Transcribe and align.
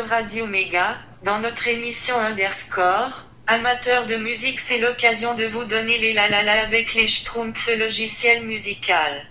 sur 0.00 0.08
Radio 0.08 0.46
Méga, 0.46 0.96
dans 1.24 1.40
notre 1.40 1.68
émission 1.68 2.14
Underscore. 2.16 3.24
Amateurs 3.46 4.06
de 4.06 4.16
musique, 4.16 4.60
c'est 4.60 4.78
l'occasion 4.78 5.34
de 5.34 5.44
vous 5.44 5.64
donner 5.64 5.98
les 5.98 6.12
la 6.12 6.28
la 6.28 6.42
la 6.42 6.62
avec 6.62 6.94
les 6.94 7.06
Schtroumpfs 7.06 7.68
logiciel 7.78 8.46
musical. 8.46 9.24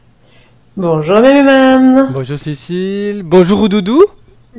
Bonjour 0.75 1.21
Méméman 1.21 2.09
Bonjour 2.13 2.37
Cécile, 2.37 3.23
bonjour 3.23 3.61
Oudoudou 3.61 4.03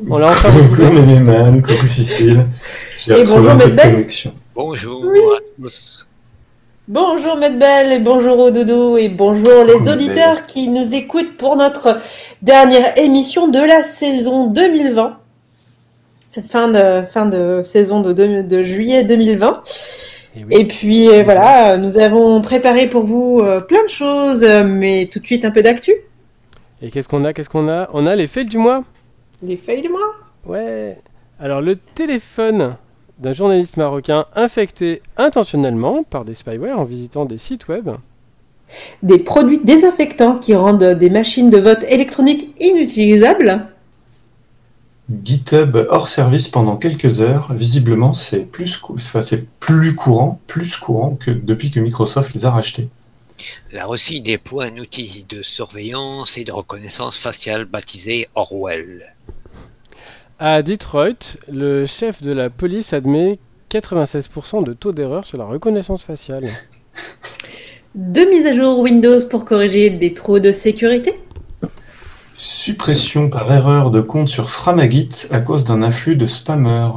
On 0.09 0.19
l'a 0.19 0.29
enfin 0.29 0.51
Coucou 0.53 0.91
Méméman, 0.91 1.63
coucou 1.63 1.87
Cécile. 1.87 2.47
J'ai 2.99 3.15
retrouvé 3.15 3.51
un 3.51 3.57
peu 3.57 3.71
de 3.71 3.77
connexion. 3.81 4.33
Bonjour 4.55 5.05
à 5.05 5.39
tous. 5.63 6.07
Bonjour 6.89 7.37
Medbel 7.37 7.93
et 7.93 8.01
bonjour 8.01 8.39
Oudoudou 8.39 8.97
et 8.97 9.09
bonjour 9.09 9.65
les 9.65 9.89
auditeurs 9.89 10.47
qui 10.47 10.67
nous 10.67 10.95
écoutent 10.95 11.37
pour 11.37 11.57
notre 11.57 11.99
dernière 12.43 12.99
émission 12.99 13.49
de 13.49 13.61
la 13.61 13.85
saison 13.85 14.49
2020 14.49 15.20
fin 16.45 16.69
de, 16.69 17.03
fin 17.03 17.27
de 17.27 17.63
saison 17.63 18.01
de, 18.01 18.13
de, 18.13 18.63
juillet 18.63 19.05
2020. 19.05 19.63
Et, 20.37 20.45
oui. 20.45 20.55
et 20.57 20.65
puis 20.65 21.09
euh, 21.09 21.23
voilà, 21.25 21.77
nous 21.77 21.99
avons 21.99 22.41
préparé 22.41 22.87
pour 22.87 23.03
vous 23.03 23.41
euh, 23.41 23.61
plein 23.61 23.83
de 23.83 23.89
choses, 23.89 24.45
mais 24.45 25.09
tout 25.11 25.19
de 25.19 25.27
suite 25.27 25.45
un 25.45 25.51
peu 25.51 25.63
d'actu. 25.63 25.93
Et 26.83 26.91
qu'est-ce 26.91 27.09
qu'on 27.09 27.25
a 27.25 27.33
Qu'est-ce 27.33 27.51
qu'on 27.51 27.69
a? 27.69 27.89
On 27.93 28.07
a 28.07 28.17
les 28.17 28.29
fails 28.29 28.47
du 28.47 28.59
mois. 28.59 28.85
Les 29.43 29.57
fails 29.57 29.83
du 29.83 29.89
mois? 29.89 30.15
Ouais. 30.47 30.99
Alors 31.39 31.61
le 31.61 31.77
téléphone 31.77 32.77
d'un 33.19 33.33
journaliste 33.33 33.77
marocain 33.77 34.27
infecté 34.35 35.03
intentionnellement 35.17 36.05
par 36.05 36.25
des 36.25 36.35
spyware 36.35 36.79
en 36.79 36.85
visitant 36.85 37.27
des 37.27 37.39
sites 37.39 37.69
web. 37.69 37.91
Des 39.03 39.19
produits 39.19 39.59
désinfectants 39.59 40.39
qui 40.39 40.55
rendent 40.55 40.85
des 40.85 41.11
machines 41.11 41.51
de 41.51 41.59
vote 41.59 41.85
électronique 41.89 42.55
inutilisables. 42.61 43.67
GitHub 45.25 45.87
hors 45.91 46.09
service 46.09 46.49
pendant 46.49 46.77
quelques 46.77 47.21
heures. 47.21 47.53
Visiblement, 47.53 48.13
c'est 48.13 48.45
plus, 48.45 48.81
enfin, 48.89 49.23
c'est 49.23 49.49
plus 49.59 49.95
courant, 49.95 50.41
plus 50.47 50.77
courant 50.77 51.17
que 51.17 51.31
depuis 51.31 51.71
que 51.71 51.81
Microsoft 51.81 52.35
les 52.35 52.45
a 52.45 52.51
rachetés. 52.51 52.89
La 53.73 53.87
Russie 53.87 54.21
déploie 54.21 54.67
un 54.67 54.77
outil 54.79 55.25
de 55.29 55.43
surveillance 55.43 56.37
et 56.39 56.45
de 56.45 56.53
reconnaissance 56.53 57.17
faciale 57.17 57.65
baptisé 57.65 58.27
Orwell. 58.35 59.15
À 60.39 60.63
Detroit, 60.63 61.37
le 61.49 61.87
chef 61.87 62.23
de 62.23 62.33
la 62.33 62.51
police 62.51 62.93
admet 62.93 63.39
96% 63.71 64.65
de 64.65 64.73
taux 64.73 64.93
d'erreur 64.93 65.25
sur 65.27 65.39
la 65.39 65.45
reconnaissance 65.45 66.03
faciale. 66.03 66.49
Deux 67.95 68.29
mises 68.29 68.47
à 68.47 68.53
jour 68.53 68.79
Windows 68.79 69.25
pour 69.29 69.45
corriger 69.45 69.91
des 69.91 70.15
trous 70.15 70.39
de 70.39 70.53
sécurité? 70.53 71.13
Suppression 72.43 73.29
par 73.29 73.53
erreur 73.53 73.91
de 73.91 74.01
compte 74.01 74.31
sur 74.31 74.49
Framagit 74.49 75.11
à 75.31 75.41
cause 75.41 75.67
d'un 75.67 75.83
afflux 75.83 76.17
de 76.17 76.25
spammers. 76.25 76.89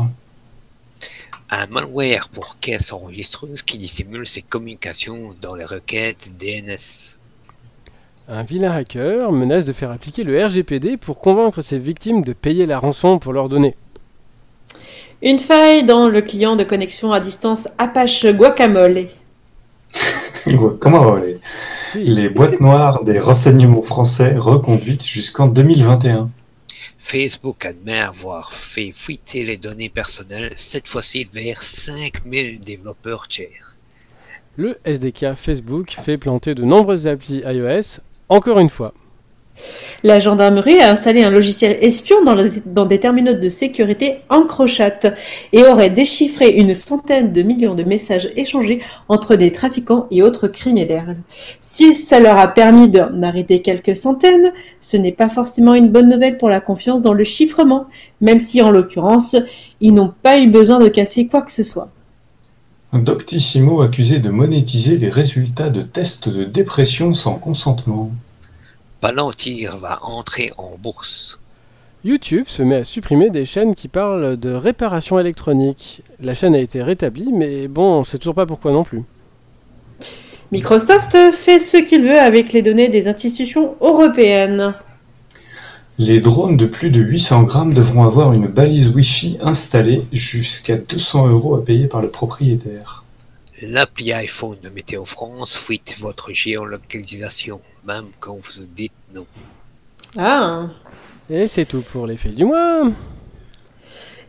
Un 1.50 1.68
malware 1.68 2.30
pour 2.30 2.60
caisse 2.62 2.94
enregistreuse 2.94 3.62
qui 3.62 3.78
dissimule 3.78 4.26
ses 4.26 4.42
communications 4.42 5.36
dans 5.42 5.56
les 5.56 5.66
requêtes 5.66 6.32
DNS. 6.40 7.18
Un 8.30 8.44
vilain 8.44 8.72
hacker 8.72 9.34
menace 9.34 9.66
de 9.66 9.74
faire 9.74 9.92
appliquer 9.92 10.24
le 10.24 10.42
RGPD 10.42 10.96
pour 10.96 11.20
convaincre 11.20 11.62
ses 11.62 11.78
victimes 11.78 12.22
de 12.22 12.32
payer 12.32 12.66
la 12.66 12.80
rançon 12.80 13.20
pour 13.20 13.34
leurs 13.34 13.50
données. 13.50 13.76
Une 15.22 15.40
faille 15.40 15.84
dans 15.84 16.08
le 16.08 16.22
client 16.22 16.56
de 16.56 16.64
connexion 16.64 17.12
à 17.12 17.20
distance 17.20 17.68
Apache 17.78 18.26
Guacamole. 18.28 19.10
Guacamole. 20.48 21.42
Les 21.96 22.30
boîtes 22.30 22.60
noires 22.60 23.04
des 23.04 23.20
renseignements 23.20 23.82
français 23.82 24.36
reconduites 24.36 25.06
jusqu'en 25.06 25.48
2021. 25.48 26.30
Facebook 26.98 27.66
admet 27.66 28.00
avoir 28.00 28.52
fait 28.52 28.92
fuiter 28.92 29.44
les 29.44 29.58
données 29.58 29.90
personnelles, 29.90 30.54
cette 30.56 30.88
fois-ci 30.88 31.28
vers 31.32 31.62
5000 31.62 32.62
développeurs 32.62 33.28
tiers. 33.28 33.78
Le 34.56 34.80
SDK 34.86 35.34
Facebook 35.36 35.92
fait 35.92 36.18
planter 36.18 36.56
de 36.56 36.64
nombreuses 36.64 37.08
applis 37.08 37.44
iOS, 37.46 38.00
encore 38.30 38.60
une 38.60 38.70
fois. 38.70 38.94
La 40.04 40.20
gendarmerie 40.20 40.80
a 40.80 40.92
installé 40.92 41.24
un 41.24 41.30
logiciel 41.30 41.78
espion 41.82 42.18
dans, 42.66 42.86
des 42.86 43.00
terminaux 43.00 43.34
de 43.34 43.50
sécurité 43.50 44.18
EncroChat 44.30 45.14
et 45.54 45.64
aurait 45.64 45.90
déchiffré 45.90 46.52
une 46.52 46.76
centaine 46.76 47.32
de 47.32 47.42
millions 47.42 47.76
de 47.76 47.84
messages 47.84 48.30
échangés 48.36 48.82
entre 49.08 49.36
des 49.36 49.52
trafiquants 49.52 50.08
et 50.12 50.22
autres 50.22 50.48
criminels. 50.48 51.18
Si 51.62 51.96
ça 51.96 52.20
leur 52.20 52.38
a 52.38 52.48
permis 52.50 52.90
d'en 52.90 53.22
arrêter 53.24 53.62
quelques 53.62 53.96
centaines, 53.96 54.52
ce 54.82 54.98
n'est 54.98 55.12
pas 55.12 55.30
forcément 55.30 55.74
une 55.74 55.90
bonne 55.90 56.10
nouvelle 56.10 56.38
pour 56.38 56.50
la 56.50 56.60
confiance 56.60 57.02
dans 57.02 57.14
le 57.14 57.24
chiffrement, 57.24 57.86
même 58.20 58.40
si 58.40 58.62
en 58.62 58.72
l'occurrence, 58.72 59.38
ils 59.80 59.94
n'ont 59.94 60.14
pas 60.22 60.40
eu 60.40 60.48
besoin 60.48 60.80
de 60.80 60.90
casser 60.90 61.28
quoi 61.28 61.44
que 61.44 61.52
ce 61.52 61.64
soit. 61.64 61.90
Doctissimo 62.94 63.82
accusé 63.82 64.20
de 64.20 64.30
monétiser 64.30 64.98
les 64.98 65.10
résultats 65.10 65.70
de 65.70 65.82
tests 65.82 66.30
de 66.30 66.44
dépression 66.44 67.16
sans 67.16 67.36
consentement. 67.36 68.12
Palantir 69.04 69.76
va 69.76 70.00
entrer 70.04 70.52
en 70.58 70.78
bourse. 70.82 71.38
YouTube 72.06 72.46
se 72.48 72.64
met 72.64 72.78
à 72.78 72.84
supprimer 72.86 73.30
des 73.30 73.44
chaînes 73.44 73.76
qui 73.76 73.90
parlent 73.90 74.38
de 74.38 74.54
réparation 74.54 75.20
électronique. 75.20 76.04
La 76.22 76.34
chaîne 76.34 76.56
a 76.56 76.60
été 76.60 76.82
rétablie, 76.82 77.34
mais 77.34 77.68
bon, 77.68 78.00
on 78.00 78.04
sait 78.06 78.18
toujours 78.18 78.36
pas 78.36 78.46
pourquoi 78.46 78.72
non 78.72 78.86
plus. 78.86 79.02
Microsoft 80.54 81.18
fait 81.34 81.60
ce 81.60 81.76
qu'il 81.76 82.04
veut 82.04 82.18
avec 82.18 82.54
les 82.54 82.62
données 82.62 82.88
des 82.88 83.10
institutions 83.10 83.76
européennes. 83.82 84.74
Les 85.98 86.22
drones 86.22 86.56
de 86.56 86.66
plus 86.66 86.90
de 86.90 87.02
800 87.02 87.44
grammes 87.44 87.74
devront 87.74 88.06
avoir 88.06 88.32
une 88.32 88.48
balise 88.48 88.96
Wi-Fi 88.96 89.38
installée 89.42 90.02
jusqu'à 90.14 90.78
200 90.78 91.28
euros 91.28 91.56
à 91.56 91.66
payer 91.66 91.88
par 91.88 92.00
le 92.00 92.08
propriétaire. 92.08 93.04
L'appli 93.62 94.14
iPhone 94.14 94.60
de 94.64 94.70
Météo 94.70 95.04
France 95.04 95.58
fuite 95.58 95.98
votre 96.00 96.32
géolocalisation, 96.32 97.60
même 97.86 98.06
quand 98.20 98.36
vous 98.36 98.66
dites 98.66 98.94
non. 99.14 99.26
Ah 100.18 100.68
Et 101.30 101.48
c'est 101.48 101.66
tout 101.66 101.82
pour 101.82 102.08
les 102.08 102.18
faits 102.18 102.36
du 102.36 102.46
mois. 102.46 102.90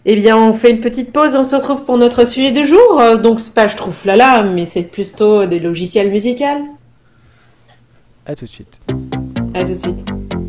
Eh 0.07 0.17
bien, 0.17 0.37
on 0.37 0.53
fait 0.53 0.71
une 0.71 0.81
petite 0.81 1.13
pause 1.13 1.35
et 1.35 1.39
on 1.39 1.45
se 1.45 1.57
retrouve 1.57 1.85
pour 1.85 1.97
notre 1.97 2.27
sujet 2.27 2.53
du 2.53 2.65
jour. 2.67 3.19
Donc, 3.23 3.41
c'est 3.41 3.55
pas 3.55 3.69
je 3.69 3.77
trouve 3.77 3.99
là 4.05 4.17
là, 4.17 4.43
mais 4.43 4.67
c'est 4.67 4.83
plutôt 4.83 5.47
des 5.47 5.61
logiciels 5.61 6.11
musicaux. 6.11 6.77
À 8.27 8.35
tout 8.35 8.45
de 8.45 8.51
suite. 8.51 8.81
À 9.55 9.63
tout 9.63 9.69
de 9.69 9.75
suite. 9.75 10.44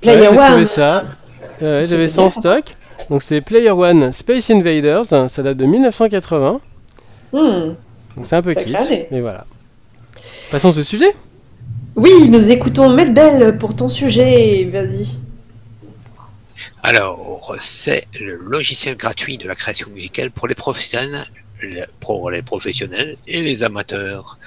Player 0.00 0.16
Ouais, 0.20 0.28
j'ai 0.30 0.36
trouvé 0.36 0.54
One. 0.60 0.66
ça. 0.66 1.04
C'était 1.40 1.84
J'avais 1.86 2.08
ça 2.08 2.22
en 2.22 2.28
stock. 2.28 2.76
Donc 3.10 3.22
c'est 3.22 3.40
Player 3.40 3.70
One 3.70 4.12
Space 4.12 4.50
Invaders, 4.50 5.04
ça 5.06 5.28
date 5.42 5.56
de 5.56 5.64
1980. 5.64 6.60
Hmm. 7.32 7.38
Donc 7.38 7.76
c'est 8.24 8.36
un 8.36 8.42
peu 8.42 8.52
kitsch, 8.54 8.74
année. 8.74 9.08
mais 9.10 9.20
voilà. 9.20 9.44
Passons 10.50 10.76
au 10.76 10.82
sujet. 10.82 11.14
Oui, 11.96 12.28
nous 12.30 12.50
écoutons 12.50 12.90
Medbel 12.90 13.58
pour 13.58 13.74
ton 13.74 13.88
sujet. 13.88 14.68
Vas-y. 14.72 15.18
Alors, 16.82 17.54
c'est 17.58 18.06
le 18.20 18.36
logiciel 18.36 18.96
gratuit 18.96 19.36
de 19.36 19.48
la 19.48 19.54
création 19.54 19.88
musicale 19.90 20.30
pour 20.30 20.46
les 20.48 20.54
professionnels, 20.54 21.26
pour 22.00 22.30
les 22.30 22.42
professionnels 22.42 23.16
et 23.26 23.40
les 23.40 23.62
amateurs. 23.62 24.38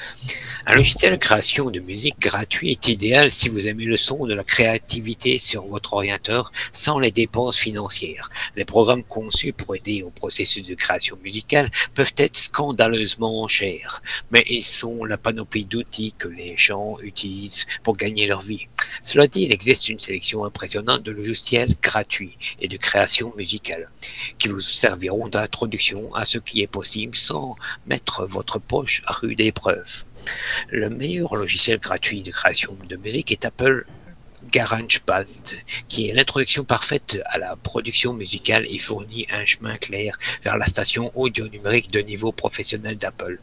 Un 0.65 0.75
logiciel 0.75 1.13
de 1.13 1.17
création 1.17 1.69
de 1.69 1.79
musique 1.79 2.19
gratuit 2.19 2.71
est 2.71 2.87
idéal 2.87 3.31
si 3.31 3.49
vous 3.49 3.67
aimez 3.67 3.85
le 3.85 3.97
son 3.97 4.25
de 4.25 4.33
la 4.33 4.43
créativité 4.43 5.39
sur 5.39 5.65
votre 5.65 5.93
ordinateur 5.93 6.51
sans 6.71 6.99
les 6.99 7.11
dépenses 7.11 7.57
financières. 7.57 8.29
Les 8.55 8.65
programmes 8.65 9.03
conçus 9.03 9.53
pour 9.53 9.75
aider 9.75 10.03
au 10.03 10.09
processus 10.09 10.63
de 10.63 10.75
création 10.75 11.17
musicale 11.23 11.69
peuvent 11.95 12.13
être 12.17 12.37
scandaleusement 12.37 13.47
chers, 13.47 14.01
mais 14.31 14.45
ils 14.49 14.63
sont 14.63 15.03
la 15.03 15.17
panoplie 15.17 15.65
d'outils 15.65 16.13
que 16.17 16.27
les 16.27 16.55
gens 16.57 16.97
utilisent 17.01 17.65
pour 17.83 17.97
gagner 17.97 18.27
leur 18.27 18.41
vie. 18.41 18.67
Cela 19.03 19.27
dit, 19.27 19.43
il 19.43 19.53
existe 19.53 19.89
une 19.89 19.99
sélection 19.99 20.45
impressionnante 20.45 21.03
de 21.03 21.11
logiciels 21.11 21.75
gratuits 21.81 22.37
et 22.59 22.67
de 22.67 22.77
création 22.77 23.33
musicale 23.35 23.89
qui 24.37 24.49
vous 24.49 24.61
serviront 24.61 25.27
d'introduction 25.27 26.13
à 26.13 26.25
ce 26.25 26.37
qui 26.37 26.61
est 26.61 26.67
possible 26.67 27.00
sans 27.13 27.55
mettre 27.85 28.25
votre 28.25 28.59
poche 28.59 29.01
à 29.05 29.13
rude 29.13 29.41
épreuve. 29.41 30.03
Le 30.69 30.89
meilleur 30.89 31.35
logiciel 31.35 31.79
gratuit 31.79 32.21
de 32.21 32.31
création 32.31 32.77
de 32.87 32.95
musique 32.95 33.31
est 33.31 33.45
Apple 33.45 33.85
GarageBand, 34.51 35.25
qui 35.87 36.07
est 36.07 36.13
l'introduction 36.13 36.63
parfaite 36.63 37.21
à 37.25 37.37
la 37.37 37.55
production 37.55 38.13
musicale 38.13 38.65
et 38.69 38.79
fournit 38.79 39.27
un 39.31 39.45
chemin 39.45 39.77
clair 39.77 40.17
vers 40.43 40.57
la 40.57 40.65
station 40.65 41.11
audio 41.15 41.47
numérique 41.47 41.91
de 41.91 41.99
niveau 41.99 42.31
professionnel 42.31 42.97
d'Apple. 42.97 43.39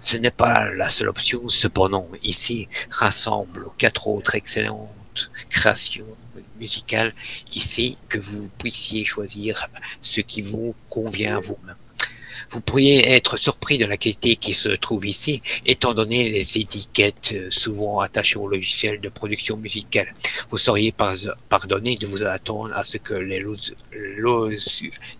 Ce 0.00 0.16
n'est 0.16 0.30
pas 0.30 0.70
la 0.72 0.88
seule 0.88 1.08
option, 1.08 1.48
cependant, 1.48 2.08
ici 2.22 2.68
rassemble 2.90 3.66
quatre 3.78 4.08
autres 4.08 4.34
excellentes 4.34 5.30
créations 5.50 6.06
musicales 6.58 7.14
ici 7.52 7.98
que 8.08 8.18
vous 8.18 8.48
puissiez 8.58 9.04
choisir 9.04 9.68
ce 10.00 10.20
qui 10.20 10.42
vous 10.42 10.74
convient 10.88 11.38
à 11.38 11.40
vous-même. 11.40 11.76
Vous 12.50 12.60
pourriez 12.60 13.10
être 13.12 13.36
surpris 13.36 13.78
de 13.78 13.86
la 13.86 13.96
qualité 13.96 14.36
qui 14.36 14.54
se 14.54 14.68
trouve 14.68 15.06
ici, 15.06 15.42
étant 15.66 15.94
donné 15.94 16.30
les 16.30 16.58
étiquettes 16.58 17.34
euh, 17.34 17.50
souvent 17.50 18.00
attachées 18.00 18.38
au 18.38 18.48
logiciel 18.48 19.00
de 19.00 19.08
production 19.08 19.56
musicale. 19.56 20.14
Vous 20.50 20.58
seriez 20.58 20.92
par- 20.92 21.14
pardonné 21.48 21.96
de 21.96 22.06
vous 22.06 22.24
attendre 22.24 22.74
à 22.74 22.84
ce 22.84 22.98
que 22.98 23.14
les, 23.14 23.40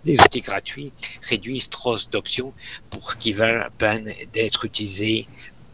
les 0.04 0.20
outils 0.20 0.40
gratuits 0.40 0.92
réduisent 1.22 1.70
trop 1.70 1.96
d'options 2.10 2.52
pour 2.90 3.16
qu'ils 3.16 3.36
valent 3.36 3.58
la 3.58 3.70
peine 3.70 4.12
d'être 4.32 4.64
utilisés 4.64 5.26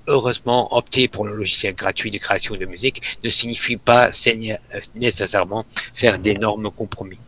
heureusement, 0.06 0.74
opter 0.76 1.08
pour 1.08 1.24
le 1.24 1.34
logiciel 1.34 1.74
gratuit 1.74 2.10
de 2.10 2.18
création 2.18 2.56
de 2.56 2.66
musique 2.66 3.00
ne 3.22 3.30
signifie 3.30 3.76
pas 3.76 4.08
euh, 4.08 4.56
nécessairement 4.96 5.64
faire 5.94 6.18
d'énormes 6.18 6.70
compromis. 6.70 7.18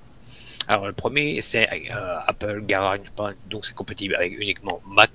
Alors, 0.68 0.86
le 0.86 0.92
premier, 0.92 1.42
c'est 1.42 1.68
euh, 1.92 2.18
Apple 2.26 2.62
GarageBand, 2.62 3.32
donc 3.46 3.66
c'est 3.66 3.74
compatible 3.74 4.14
avec 4.14 4.38
uniquement 4.38 4.80
Mac, 4.86 5.10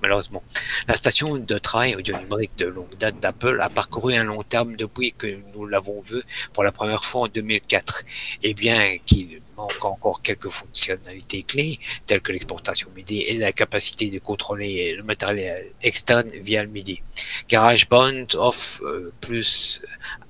malheureusement. 0.00 0.42
La 0.86 0.94
station 0.94 1.36
de 1.36 1.58
travail 1.58 1.96
audio 1.96 2.16
numérique 2.18 2.56
de 2.56 2.66
longue 2.66 2.94
date 2.98 3.18
d'Apple 3.18 3.60
a 3.60 3.68
parcouru 3.68 4.14
un 4.14 4.24
long 4.24 4.42
terme 4.42 4.76
depuis 4.76 5.12
que 5.12 5.38
nous 5.54 5.66
l'avons 5.66 6.00
vu 6.00 6.22
pour 6.52 6.62
la 6.62 6.70
première 6.70 7.04
fois 7.04 7.22
en 7.22 7.28
2004. 7.28 8.04
Et 8.44 8.54
bien 8.54 8.98
qu'il 9.04 9.40
manque 9.56 9.84
encore 9.84 10.22
quelques 10.22 10.48
fonctionnalités 10.48 11.42
clés, 11.42 11.78
telles 12.06 12.20
que 12.20 12.32
l'exportation 12.32 12.88
MIDI 12.94 13.22
et 13.22 13.38
la 13.38 13.52
capacité 13.52 14.08
de 14.08 14.18
contrôler 14.18 14.94
le 14.94 15.02
matériel 15.02 15.72
externe 15.82 16.28
via 16.28 16.62
le 16.62 16.70
MIDI. 16.70 17.02
GarageBand 17.48 18.26
offre 18.36 18.84
euh, 18.84 19.12
plus 19.20 19.82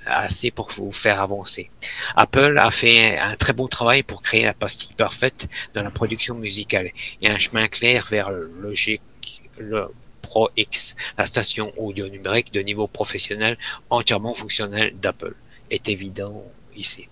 assez 0.06 0.50
pour 0.50 0.70
vous 0.70 0.92
faire 0.92 1.20
avancer. 1.20 1.70
Apple 2.16 2.58
a 2.58 2.70
fait 2.70 3.18
un 3.18 3.36
très 3.36 3.52
bon 3.52 3.68
travail 3.68 4.02
pour 4.02 4.22
créer 4.22 4.44
la 4.44 4.54
pastille 4.54 4.94
parfaite 4.96 5.48
dans 5.74 5.82
la 5.82 5.90
production 5.90 6.34
musicale 6.34 6.90
et 7.20 7.28
un 7.28 7.38
chemin 7.38 7.66
clair 7.68 8.06
vers 8.10 8.30
le 8.30 8.52
Logic 8.60 9.00
le 9.58 9.88
Pro 10.22 10.50
X, 10.56 10.96
la 11.18 11.26
station 11.26 11.70
audio 11.76 12.08
numérique 12.08 12.52
de 12.52 12.60
niveau 12.60 12.86
professionnel 12.86 13.58
entièrement 13.90 14.34
fonctionnelle 14.34 14.94
d'Apple, 14.98 15.34
est 15.70 15.88
évident 15.88 16.44
ici. 16.76 17.08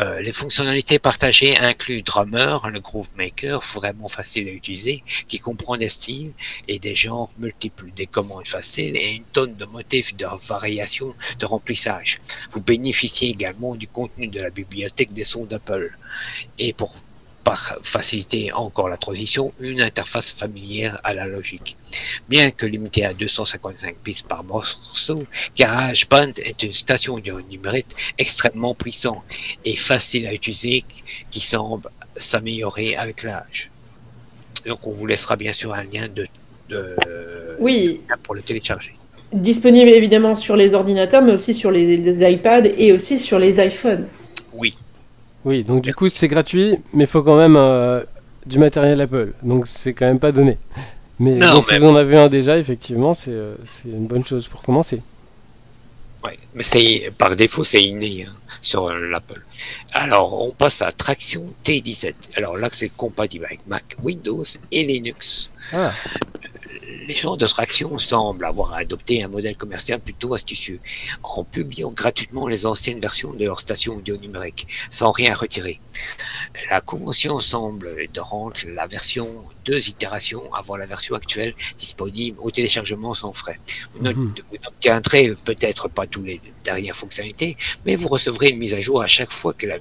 Euh, 0.00 0.20
les 0.20 0.32
fonctionnalités 0.32 0.98
partagées 0.98 1.58
incluent 1.58 2.02
Drummer, 2.02 2.68
le 2.70 2.80
Groove 2.80 3.10
Maker, 3.16 3.60
vraiment 3.74 4.08
facile 4.08 4.48
à 4.48 4.52
utiliser, 4.52 5.02
qui 5.26 5.38
comprend 5.38 5.76
des 5.76 5.88
styles 5.88 6.32
et 6.68 6.78
des 6.78 6.94
genres 6.94 7.32
multiples, 7.38 7.90
des 7.96 8.06
commandes 8.06 8.46
faciles 8.46 8.96
et 8.96 9.14
une 9.16 9.24
tonne 9.24 9.56
de 9.56 9.64
motifs 9.64 10.14
de 10.16 10.26
variations 10.46 11.14
de 11.38 11.46
remplissage. 11.46 12.20
Vous 12.52 12.60
bénéficiez 12.60 13.30
également 13.30 13.74
du 13.74 13.88
contenu 13.88 14.28
de 14.28 14.40
la 14.40 14.50
bibliothèque 14.50 15.12
des 15.12 15.24
sons 15.24 15.44
d'Apple. 15.44 15.96
Et 16.58 16.72
pour 16.72 16.94
par 17.48 17.78
faciliter 17.82 18.52
encore 18.52 18.90
la 18.90 18.98
transition, 18.98 19.54
une 19.58 19.80
interface 19.80 20.32
familière 20.32 21.00
à 21.02 21.14
la 21.14 21.26
logique. 21.26 21.78
Bien 22.28 22.50
que 22.50 22.66
limitée 22.66 23.06
à 23.06 23.14
255 23.14 23.96
pistes 24.04 24.28
par 24.28 24.44
morceau, 24.44 25.24
GarageBand 25.56 26.32
est 26.44 26.62
une 26.62 26.74
station 26.74 27.16
de 27.18 27.32
numérique 27.50 27.86
extrêmement 28.18 28.74
puissante 28.74 29.22
et 29.64 29.76
facile 29.76 30.26
à 30.26 30.34
utiliser 30.34 30.84
qui 31.30 31.40
semble 31.40 31.88
s'améliorer 32.16 32.96
avec 32.96 33.22
l'âge. 33.22 33.70
Donc 34.66 34.86
on 34.86 34.90
vous 34.92 35.06
laissera 35.06 35.36
bien 35.36 35.54
sûr 35.54 35.72
un 35.72 35.84
lien 35.84 36.06
de, 36.14 36.26
de 36.68 36.96
Oui, 37.60 38.02
pour 38.24 38.34
le 38.34 38.42
télécharger. 38.42 38.92
disponible 39.32 39.88
évidemment 39.88 40.34
sur 40.34 40.54
les 40.54 40.74
ordinateurs, 40.74 41.22
mais 41.22 41.32
aussi 41.32 41.54
sur 41.54 41.70
les, 41.70 41.96
les 41.96 42.30
iPads 42.30 42.68
et 42.76 42.92
aussi 42.92 43.18
sur 43.18 43.38
les 43.38 43.58
iPhones. 43.64 44.06
Oui, 44.52 44.76
Oui, 45.48 45.64
donc 45.64 45.82
du 45.82 45.94
coup 45.94 46.10
c'est 46.10 46.28
gratuit, 46.28 46.76
mais 46.92 47.04
il 47.04 47.06
faut 47.06 47.22
quand 47.22 47.38
même 47.38 47.56
euh, 47.56 48.04
du 48.44 48.58
matériel 48.58 49.00
Apple. 49.00 49.32
Donc 49.42 49.66
c'est 49.66 49.94
quand 49.94 50.04
même 50.04 50.18
pas 50.18 50.30
donné. 50.30 50.58
Mais, 51.18 51.36
Non, 51.36 51.54
donc, 51.54 51.68
mais 51.68 51.76
si 51.76 51.80
vous 51.80 51.86
en 51.86 51.96
avez 51.96 52.18
un 52.18 52.28
déjà, 52.28 52.58
effectivement, 52.58 53.14
c'est 53.14 53.30
euh, 53.30 53.54
c'est 53.64 53.88
une 53.88 54.06
bonne 54.06 54.22
chose 54.22 54.46
pour 54.46 54.60
commencer. 54.62 55.00
Ouais, 56.22 56.38
mais 56.54 56.62
c'est 56.62 57.10
par 57.16 57.34
défaut 57.34 57.64
c'est 57.64 57.82
inné 57.82 58.26
hein, 58.28 58.32
sur 58.60 58.88
euh, 58.88 59.08
l'Apple. 59.08 59.42
Alors 59.94 60.38
on 60.46 60.50
passe 60.50 60.82
à 60.82 60.92
Traction 60.92 61.46
T17. 61.64 62.12
Alors 62.36 62.58
là 62.58 62.68
c'est 62.70 62.94
compatible 62.94 63.46
avec 63.46 63.66
Mac, 63.66 63.96
Windows 64.02 64.44
et 64.70 64.84
Linux. 64.84 65.50
Ah, 65.72 65.92
Les 67.08 67.14
gens 67.14 67.38
de 67.38 67.46
Traction 67.46 67.96
semblent 67.96 68.44
avoir 68.44 68.74
adopté 68.74 69.22
un 69.22 69.28
modèle 69.28 69.56
commercial 69.56 69.98
plutôt 69.98 70.34
astucieux 70.34 70.78
en 71.22 71.42
publiant 71.42 71.90
gratuitement 71.90 72.46
les 72.48 72.66
anciennes 72.66 73.00
versions 73.00 73.32
de 73.32 73.46
leur 73.46 73.60
station 73.60 73.94
audio 73.94 74.18
numérique 74.18 74.66
sans 74.90 75.10
rien 75.10 75.32
retirer. 75.32 75.80
La 76.70 76.82
convention 76.82 77.40
semble 77.40 78.12
de 78.12 78.20
rendre 78.20 78.60
la 78.66 78.86
version 78.86 79.48
deux 79.70 79.82
itérations 79.94 80.44
avant 80.60 80.76
la 80.82 80.86
version 80.94 81.14
actuelle 81.20 81.52
disponible 81.84 82.36
au 82.46 82.50
téléchargement 82.58 83.12
sans 83.22 83.34
frais. 83.42 83.58
Vous 83.92 84.02
not- 84.06 84.14
Mhm. 84.22 84.34
n'obtiendrez 84.64 85.24
peut-être 85.50 85.84
pas 85.96 86.06
toutes 86.12 86.26
les 86.32 86.40
dernières 86.70 86.96
fonctionnalités, 87.02 87.52
mais 87.84 87.94
vous 88.00 88.08
recevrez 88.16 88.48
une 88.52 88.60
mise 88.64 88.74
à 88.80 88.82
jour 88.86 88.98
à 89.08 89.10
chaque 89.16 89.32
fois 89.40 89.52
que 89.60 89.66
la 89.72 89.78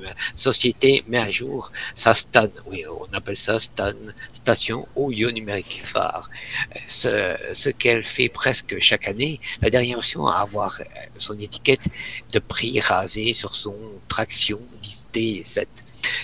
société 0.47 0.89
met 1.11 1.23
à 1.29 1.31
jour 1.39 1.59
sa 2.03 2.11
STAN. 2.21 2.49
Oui, 2.69 2.79
on 3.01 3.09
appelle 3.17 3.39
ça 3.47 3.55
STAN, 3.67 3.99
station 4.41 4.79
audio 5.03 5.27
numérique 5.37 5.75
phare. 5.91 6.25
Ce, 6.99 7.13
ce 7.61 7.69
qu'elle 7.79 8.03
fait 8.15 8.29
presque 8.41 8.73
chaque 8.89 9.07
année, 9.13 9.33
la 9.63 9.69
dernière 9.75 9.97
version 10.01 10.23
à 10.27 10.35
avoir 10.47 10.71
euh, 10.81 10.83
son 11.27 11.35
étiquette 11.47 11.85
de 12.35 12.39
prix 12.53 12.73
rasé 12.91 13.25
sur 13.41 13.51
son 13.63 13.75
traction 14.13 14.59
T7. 15.13 15.65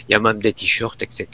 Il 0.08 0.14
y 0.14 0.16
a 0.16 0.20
même 0.20 0.42
des 0.42 0.54
t-shirts, 0.54 1.02
etc. 1.02 1.28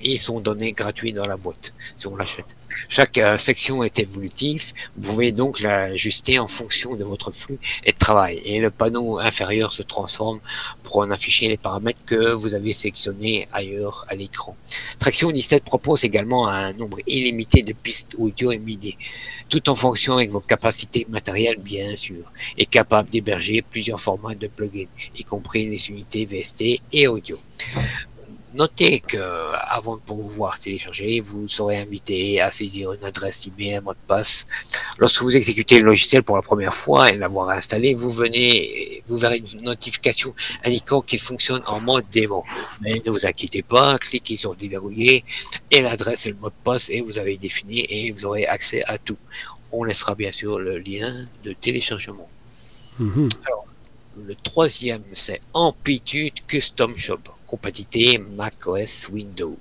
Et 0.00 0.12
ils 0.12 0.18
sont 0.18 0.40
donnés 0.40 0.72
gratuits 0.72 1.12
dans 1.12 1.26
la 1.26 1.36
boîte 1.36 1.72
si 1.94 2.06
on 2.06 2.16
l'achète. 2.16 2.46
Chaque 2.88 3.18
euh, 3.18 3.38
section 3.38 3.82
est 3.82 3.98
évolutive. 3.98 4.72
Vous 4.96 5.10
pouvez 5.10 5.32
donc 5.32 5.60
l'ajuster 5.60 6.38
en 6.38 6.48
fonction 6.48 6.94
de 6.96 7.04
votre 7.04 7.30
flux 7.30 7.58
et 7.84 7.92
de 7.92 7.98
travail. 7.98 8.40
Et 8.44 8.58
le 8.58 8.70
panneau 8.70 9.18
inférieur 9.18 9.72
se 9.72 9.82
transforme 9.82 10.40
pour 10.82 10.98
en 10.98 11.10
afficher 11.10 11.48
les 11.48 11.56
paramètres 11.56 12.04
que 12.06 12.32
vous 12.32 12.54
avez 12.54 12.72
sélectionnés 12.72 13.48
ailleurs 13.52 14.04
à 14.08 14.14
l'écran. 14.14 14.56
Traction 14.98 15.30
17 15.30 15.64
propose 15.64 16.04
également 16.04 16.48
un 16.48 16.72
nombre 16.72 16.98
illimité 17.06 17.62
de 17.62 17.72
pistes 17.72 18.14
audio 18.18 18.52
et 18.52 18.58
MIDI, 18.58 18.96
tout 19.48 19.68
en 19.68 19.74
fonction 19.74 20.14
avec 20.14 20.30
vos 20.30 20.40
capacités 20.40 21.06
matérielles 21.08 21.60
bien 21.62 21.94
sûr, 21.96 22.32
et 22.56 22.66
capable 22.66 23.10
d'héberger 23.10 23.62
plusieurs 23.62 24.00
formats 24.00 24.34
de 24.34 24.46
plugins, 24.46 24.88
y 25.16 25.24
compris 25.24 25.68
les 25.68 25.90
unités 25.90 26.24
VST 26.24 26.80
et 26.92 27.08
audio. 27.08 27.38
Notez 28.56 29.00
que 29.00 29.18
avant 29.68 29.96
de 29.96 30.00
pouvoir 30.00 30.58
télécharger, 30.58 31.20
vous 31.20 31.46
serez 31.46 31.76
invité 31.76 32.40
à 32.40 32.50
saisir 32.50 32.92
une 32.94 33.04
adresse 33.04 33.46
email, 33.48 33.74
un 33.74 33.80
mot 33.82 33.92
de 33.92 33.98
passe. 34.06 34.46
Lorsque 34.98 35.20
vous 35.20 35.36
exécutez 35.36 35.78
le 35.78 35.84
logiciel 35.84 36.22
pour 36.22 36.36
la 36.36 36.42
première 36.42 36.74
fois 36.74 37.10
et 37.10 37.18
l'avoir 37.18 37.50
installé, 37.50 37.92
vous 37.92 38.10
venez, 38.10 39.02
vous 39.08 39.18
verrez 39.18 39.42
une 39.52 39.60
notification 39.60 40.34
indiquant 40.64 41.02
qu'il 41.02 41.20
fonctionne 41.20 41.62
en 41.66 41.80
mode 41.80 42.06
démo. 42.10 42.44
Mais 42.80 43.02
ne 43.04 43.10
vous 43.10 43.26
inquiétez 43.26 43.62
pas, 43.62 43.98
cliquez 43.98 44.38
sur 44.38 44.54
déverrouiller 44.54 45.22
et 45.70 45.82
l'adresse 45.82 46.24
et 46.24 46.30
le 46.30 46.36
mot 46.36 46.48
de 46.48 46.54
passe 46.64 46.88
et 46.88 47.02
vous 47.02 47.18
avez 47.18 47.36
défini 47.36 47.80
et 47.90 48.10
vous 48.10 48.24
aurez 48.24 48.46
accès 48.46 48.82
à 48.86 48.96
tout. 48.96 49.18
On 49.70 49.84
laissera 49.84 50.14
bien 50.14 50.32
sûr 50.32 50.58
le 50.58 50.78
lien 50.78 51.28
de 51.44 51.52
téléchargement. 51.52 52.28
Mhm. 53.00 53.28
Le 54.24 54.34
troisième, 54.34 55.02
c'est 55.12 55.40
Amplitude 55.52 56.46
Custom 56.46 56.96
Shop, 56.96 57.20
compatibilité 57.46 58.18
macOS 58.18 59.08
Windows. 59.12 59.56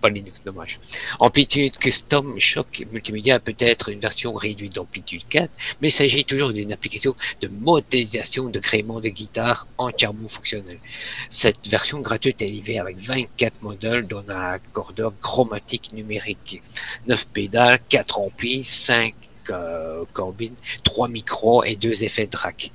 Pas 0.00 0.08
Linux, 0.08 0.42
dommage. 0.44 0.80
Amplitude 1.20 1.76
Custom 1.76 2.40
Shop 2.40 2.64
Multimédia 2.90 3.38
peut 3.38 3.54
être 3.58 3.90
une 3.90 4.00
version 4.00 4.32
réduite 4.34 4.74
d'Amplitude 4.74 5.22
4, 5.28 5.50
mais 5.80 5.88
il 5.88 5.92
s'agit 5.92 6.24
toujours 6.24 6.52
d'une 6.52 6.72
application 6.72 7.14
de 7.40 7.48
modélisation 7.48 8.48
de 8.48 8.58
gréement 8.58 9.00
de 9.00 9.10
guitare 9.10 9.68
entièrement 9.78 10.26
fonctionnelle. 10.26 10.80
Cette 11.28 11.68
version 11.68 12.00
gratuite 12.00 12.42
est 12.42 12.46
livrée 12.46 12.78
avec 12.78 12.96
24 12.96 13.62
modules 13.62 14.06
dont 14.08 14.24
un 14.28 14.54
accordeur 14.54 15.12
chromatique 15.20 15.92
numérique, 15.92 16.62
9 17.06 17.28
pédales, 17.28 17.78
4 17.88 18.18
amplis, 18.18 18.64
5 18.64 19.14
euh, 19.50 20.04
corbines, 20.12 20.54
3 20.84 21.08
micros 21.08 21.64
et 21.64 21.76
2 21.76 22.04
effets 22.04 22.26
de 22.26 22.36
rack. 22.36 22.70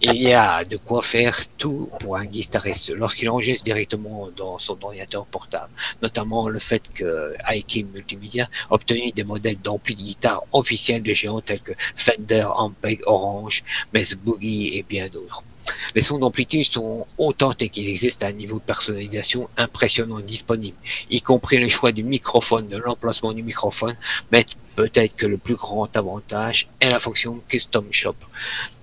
Il 0.00 0.14
y 0.14 0.32
a 0.32 0.64
de 0.64 0.76
quoi 0.76 1.02
faire 1.02 1.36
tout 1.58 1.90
pour 2.00 2.16
un 2.16 2.24
guitariste 2.24 2.94
lorsqu'il 2.96 3.28
enregistre 3.28 3.64
directement 3.64 4.28
dans 4.36 4.58
son 4.58 4.78
ordinateur 4.82 5.26
portable. 5.26 5.70
Notamment 6.02 6.48
le 6.48 6.58
fait 6.58 6.82
que 6.94 7.34
IK 7.50 7.86
Multimedia 7.92 8.48
a 8.70 8.74
obtenu 8.74 9.12
des 9.12 9.24
modèles 9.24 9.60
d'ampli 9.60 9.94
de 9.94 10.02
guitare 10.02 10.42
officiels 10.52 11.02
de 11.02 11.12
géants 11.12 11.40
tels 11.40 11.60
que 11.60 11.72
Fender, 11.96 12.48
Ampeg, 12.54 13.00
Orange, 13.06 13.64
Mess 13.92 14.14
Boogie 14.14 14.76
et 14.76 14.82
bien 14.82 15.06
d'autres. 15.06 15.42
Les 15.94 16.00
sons 16.00 16.18
d'amplitude 16.18 16.64
sont 16.64 17.06
autant 17.18 17.52
qu'il 17.52 17.88
existe 17.88 18.22
un 18.22 18.32
niveau 18.32 18.58
de 18.58 18.64
personnalisation 18.64 19.48
impressionnant 19.56 20.20
disponible, 20.20 20.76
y 21.10 21.20
compris 21.20 21.58
le 21.58 21.68
choix 21.68 21.92
du 21.92 22.04
microphone, 22.04 22.68
de 22.68 22.78
l'emplacement 22.78 23.32
du 23.32 23.42
microphone, 23.42 23.96
mais 24.32 24.44
peut-être 24.78 25.16
que 25.16 25.26
le 25.26 25.38
plus 25.38 25.56
grand 25.56 25.90
avantage 25.96 26.68
est 26.78 26.88
la 26.88 27.00
fonction 27.00 27.42
Custom 27.48 27.88
Shop. 27.90 28.14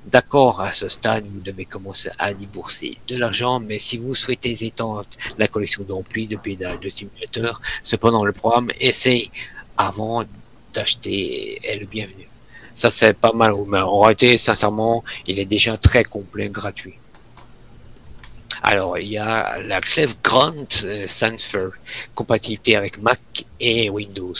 D'accord, 0.07 0.59
à 0.59 0.73
ce 0.73 0.89
stade, 0.89 1.25
vous 1.25 1.39
devez 1.39 1.63
commencer 1.63 2.09
à 2.19 2.33
débourser 2.33 2.97
de 3.07 3.15
l'argent, 3.15 3.61
mais 3.61 3.79
si 3.79 3.97
vous 3.97 4.13
souhaitez 4.13 4.65
étendre 4.65 5.05
la 5.37 5.47
collection 5.47 5.83
d'amplis, 5.85 6.27
de 6.27 6.35
pédales, 6.35 6.81
de 6.81 6.89
simulateurs, 6.89 7.61
cependant 7.81 8.25
le 8.25 8.33
programme 8.33 8.71
essaye 8.81 9.31
avant 9.77 10.25
d'acheter 10.73 11.61
est 11.63 11.79
le 11.79 11.85
bienvenu. 11.85 12.27
Ça, 12.73 12.89
c'est 12.89 13.13
pas 13.13 13.31
mal. 13.31 13.53
Mais 13.65 13.79
en 13.79 13.99
réalité, 13.99 14.37
sincèrement, 14.37 15.01
il 15.27 15.39
est 15.39 15.45
déjà 15.45 15.77
très 15.77 16.03
complet, 16.03 16.49
gratuit. 16.49 16.95
Alors, 18.67 18.97
il 18.97 19.09
y 19.09 19.17
a 19.19 19.61
la 19.61 19.79
Clef 19.79 20.17
Grant 20.23 20.65
euh, 20.85 21.05
Sanfer, 21.05 21.69
compatibilité 22.15 22.75
avec 22.75 22.99
Mac 22.99 23.21
et 23.59 23.91
Windows. 23.91 24.33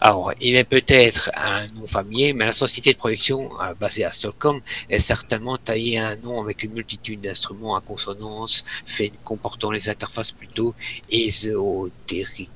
Alors, 0.00 0.32
il 0.40 0.54
est 0.54 0.62
peut-être 0.62 1.28
un 1.36 1.66
nom 1.74 1.88
familier, 1.88 2.34
mais 2.34 2.46
la 2.46 2.52
société 2.52 2.92
de 2.92 2.98
production 2.98 3.50
euh, 3.60 3.74
basée 3.74 4.04
à 4.04 4.12
Stockholm 4.12 4.60
est 4.88 5.00
certainement 5.00 5.58
taillée 5.58 5.98
un 5.98 6.14
nom 6.14 6.40
avec 6.40 6.62
une 6.62 6.72
multitude 6.72 7.22
d'instruments 7.22 7.74
à 7.74 7.80
consonance, 7.80 8.62
fait 8.86 9.10
comportant 9.24 9.72
les 9.72 9.88
interfaces 9.88 10.30
plutôt 10.30 10.72
ésotériques. 11.10 12.53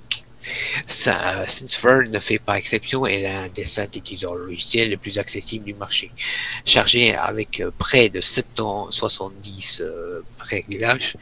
Synthware 0.86 2.08
ne 2.08 2.18
fait 2.18 2.38
pas 2.38 2.58
exception 2.58 3.06
et 3.06 3.22
est 3.22 3.26
un 3.26 3.48
des 3.48 3.64
synthétiseurs 3.64 4.34
logiciels 4.34 4.90
les 4.90 4.96
plus 4.96 5.18
accessibles 5.18 5.64
du 5.64 5.74
marché. 5.74 6.10
Chargé 6.64 7.14
avec 7.14 7.60
euh, 7.60 7.70
près 7.76 8.08
de 8.08 8.20
770 8.20 9.82
euh, 9.84 10.22
réglages, 10.38 11.16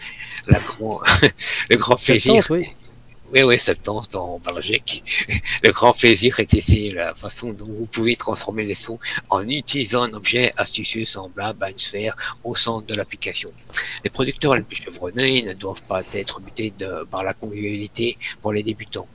la 0.48 0.58
grand, 0.58 1.00
le 1.70 1.76
grand 1.76 1.96
plaisir. 1.96 2.44
70, 2.44 2.50
oui. 2.50 2.85
Oui, 3.32 3.42
oui, 3.42 3.58
70 3.58 4.14
en 4.14 4.38
Belgique. 4.38 5.02
Le 5.64 5.72
grand 5.72 5.92
plaisir 5.92 6.38
est 6.38 6.52
ici 6.52 6.90
la 6.90 7.12
façon 7.12 7.52
dont 7.52 7.66
vous 7.66 7.86
pouvez 7.86 8.14
transformer 8.14 8.64
les 8.64 8.76
sons 8.76 9.00
en 9.30 9.48
utilisant 9.48 10.02
un 10.04 10.12
objet 10.12 10.52
astucieux 10.56 11.04
semblable 11.04 11.64
à 11.64 11.70
une 11.70 11.78
sphère 11.78 12.14
au 12.44 12.54
centre 12.54 12.86
de 12.86 12.94
l'application. 12.94 13.50
Les 14.04 14.10
producteurs 14.10 14.54
les 14.54 14.62
plus 14.62 14.76
chevronnés 14.76 15.42
ne 15.42 15.54
doivent 15.54 15.82
pas 15.82 16.04
être 16.14 16.40
butés 16.40 16.72
de, 16.78 17.04
par 17.10 17.24
la 17.24 17.34
convivialité 17.34 18.16
pour 18.42 18.52
les 18.52 18.62
débutants. 18.62 19.08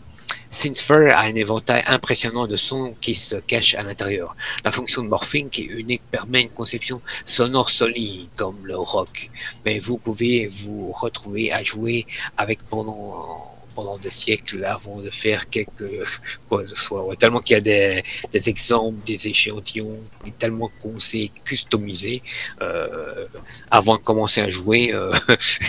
Synthsphere 0.50 1.16
a 1.16 1.22
un 1.22 1.36
éventail 1.36 1.82
impressionnant 1.88 2.46
de 2.48 2.58
sons 2.58 2.94
qui 3.00 3.16
se 3.16 3.38
cachent 3.38 3.76
à 3.76 3.84
l'intérieur. 3.84 4.36
La 4.66 4.72
fonction 4.72 5.02
de 5.04 5.08
morphing 5.08 5.50
qui 5.50 5.62
est 5.62 5.66
unique 5.68 6.04
permet 6.12 6.42
une 6.42 6.50
conception 6.50 7.02
sonore 7.26 7.70
solide 7.70 8.28
comme 8.36 8.58
le 8.66 8.76
rock, 8.76 9.30
mais 9.64 9.80
vous 9.80 9.98
pouvez 9.98 10.48
vous 10.48 10.92
retrouver 10.92 11.54
à 11.54 11.64
jouer 11.64 12.06
avec 12.36 12.62
pendant 12.64 13.51
pendant 13.76 13.98
des 13.98 14.10
siècles 14.10 14.64
avant 14.66 14.98
de 15.02 15.10
faire 15.10 15.50
quelque 15.50 16.04
quoi 16.50 16.64
que 16.64 16.70
ce 16.70 16.76
soit. 16.76 17.04
Ouais, 17.04 17.16
tellement 17.16 17.40
qu'il 17.40 17.56
y 17.56 17.58
a 17.58 17.62
des, 17.62 18.04
des 18.32 18.50
exemples, 18.50 19.04
des 19.06 19.28
échantillons, 19.28 20.02
tellement 20.40 20.70
qu'on 20.82 21.00
s'est 21.00 21.32
customisé 21.46 22.22
euh, 22.62 23.28
avant 23.70 23.98
de 23.98 24.02
commencer 24.02 24.42
à 24.42 24.50
jouer. 24.50 24.94
euh, 24.94 25.12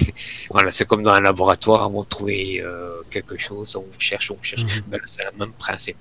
voilà, 0.50 0.71
c'est 0.71 0.87
comme 0.87 1.02
dans 1.02 1.12
un 1.12 1.21
laboratoire 1.21 1.82
avant 1.82 2.02
de 2.02 2.09
trouver 2.09 2.61
euh, 2.61 3.02
quelque 3.11 3.38
chose, 3.38 3.76
on 3.76 3.87
cherche, 3.99 4.30
on 4.30 4.42
cherche. 4.42 4.64
Ben 4.87 4.99
là, 4.99 5.04
c'est 5.06 5.25
le 5.25 5.38
même 5.38 5.52
principe. 5.54 5.97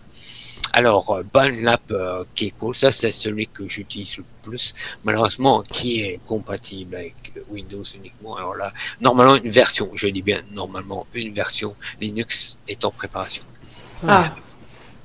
Alors, 0.74 1.12
euh, 1.12 1.24
Bunlap 1.34 1.82
euh, 1.92 2.24
qui 2.34 2.48
est 2.48 2.52
cool, 2.52 2.76
ça 2.76 2.92
c'est 2.92 3.12
celui 3.12 3.48
que 3.48 3.68
j'utilise 3.68 4.18
le 4.18 4.26
plus, 4.42 4.74
malheureusement 5.04 5.62
qui 5.64 6.02
est 6.02 6.20
compatible 6.26 6.96
avec 6.96 7.34
Windows 7.50 7.84
uniquement. 7.84 8.38
Alors 8.38 8.56
là, 8.56 8.74
normalement 9.02 9.36
une 9.36 9.52
version, 9.52 9.90
je 9.96 10.08
dis 10.08 10.22
bien 10.22 10.42
normalement 10.52 11.06
une 11.14 11.34
version 11.34 11.76
Linux 12.00 12.58
est 12.68 12.86
en 12.86 12.92
préparation. 12.92 13.44
Ah, 14.08 14.34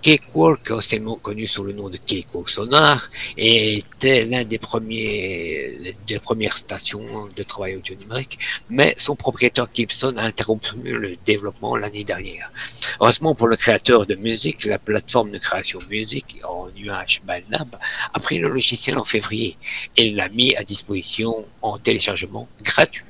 Cakewalk, 0.03 0.71
anciennement 0.71 1.17
connu 1.17 1.47
sous 1.47 1.65
le 1.65 1.73
nom 1.73 1.89
de 1.91 1.97
Cakewalk 1.97 2.49
Sonar, 2.49 3.11
était 3.37 4.25
l'un 4.27 4.45
des 4.45 4.59
premiers, 4.59 5.97
des 6.07 6.19
premières 6.19 6.57
stations 6.57 7.05
de 7.37 7.43
travail 7.43 7.77
audio 7.77 7.97
numérique, 7.97 8.39
mais 8.69 8.95
son 8.97 9.17
propriétaire 9.17 9.67
Gibson 9.75 10.15
a 10.17 10.23
interrompu 10.23 10.77
le 10.85 11.17
développement 11.25 11.77
l'année 11.77 12.05
dernière. 12.05 12.53
Heureusement 13.01 13.35
pour 13.35 13.49
le 13.49 13.57
créateur 13.57 14.07
de 14.07 14.15
musique, 14.15 14.65
la 14.65 14.79
plateforme 14.79 15.31
de 15.31 15.39
création 15.39 15.81
musique 15.91 16.39
en 16.45 16.69
nuage 16.77 17.23
Balnab 17.25 17.77
a 18.15 18.21
pris 18.21 18.39
le 18.39 18.49
logiciel 18.49 18.99
en 18.99 19.05
février 19.05 19.57
et 19.97 20.11
l'a 20.11 20.29
mis 20.29 20.55
à 20.57 20.63
disposition 20.63 21.45
en 21.63 21.79
téléchargement 21.79 22.49
gratuit. 22.63 23.05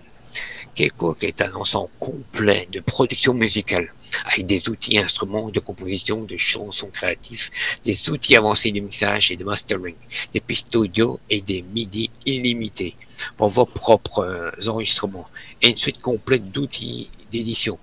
Cakewalk 0.76 1.24
est 1.24 1.40
un 1.40 1.54
ensemble 1.54 1.88
complet 1.98 2.68
de 2.70 2.80
production 2.80 3.32
musicale, 3.32 3.92
avec 4.26 4.44
des 4.44 4.68
outils 4.68 4.98
instruments 4.98 5.48
de 5.48 5.58
composition 5.58 6.20
de 6.22 6.36
chansons 6.36 6.90
créatifs, 6.92 7.78
des 7.82 8.10
outils 8.10 8.36
avancés 8.36 8.72
de 8.72 8.80
mixage 8.80 9.30
et 9.30 9.36
de 9.36 9.44
mastering, 9.44 9.96
des 10.34 10.40
pistes 10.40 10.76
audio 10.76 11.18
et 11.30 11.40
des 11.40 11.62
MIDI 11.62 12.10
illimités 12.26 12.94
pour 13.38 13.48
vos 13.48 13.64
propres 13.64 14.18
euh, 14.20 14.68
enregistrements, 14.68 15.28
et 15.62 15.70
une 15.70 15.76
suite 15.76 16.02
complète 16.02 16.52
d'outils 16.52 17.08
d'édition. 17.32 17.78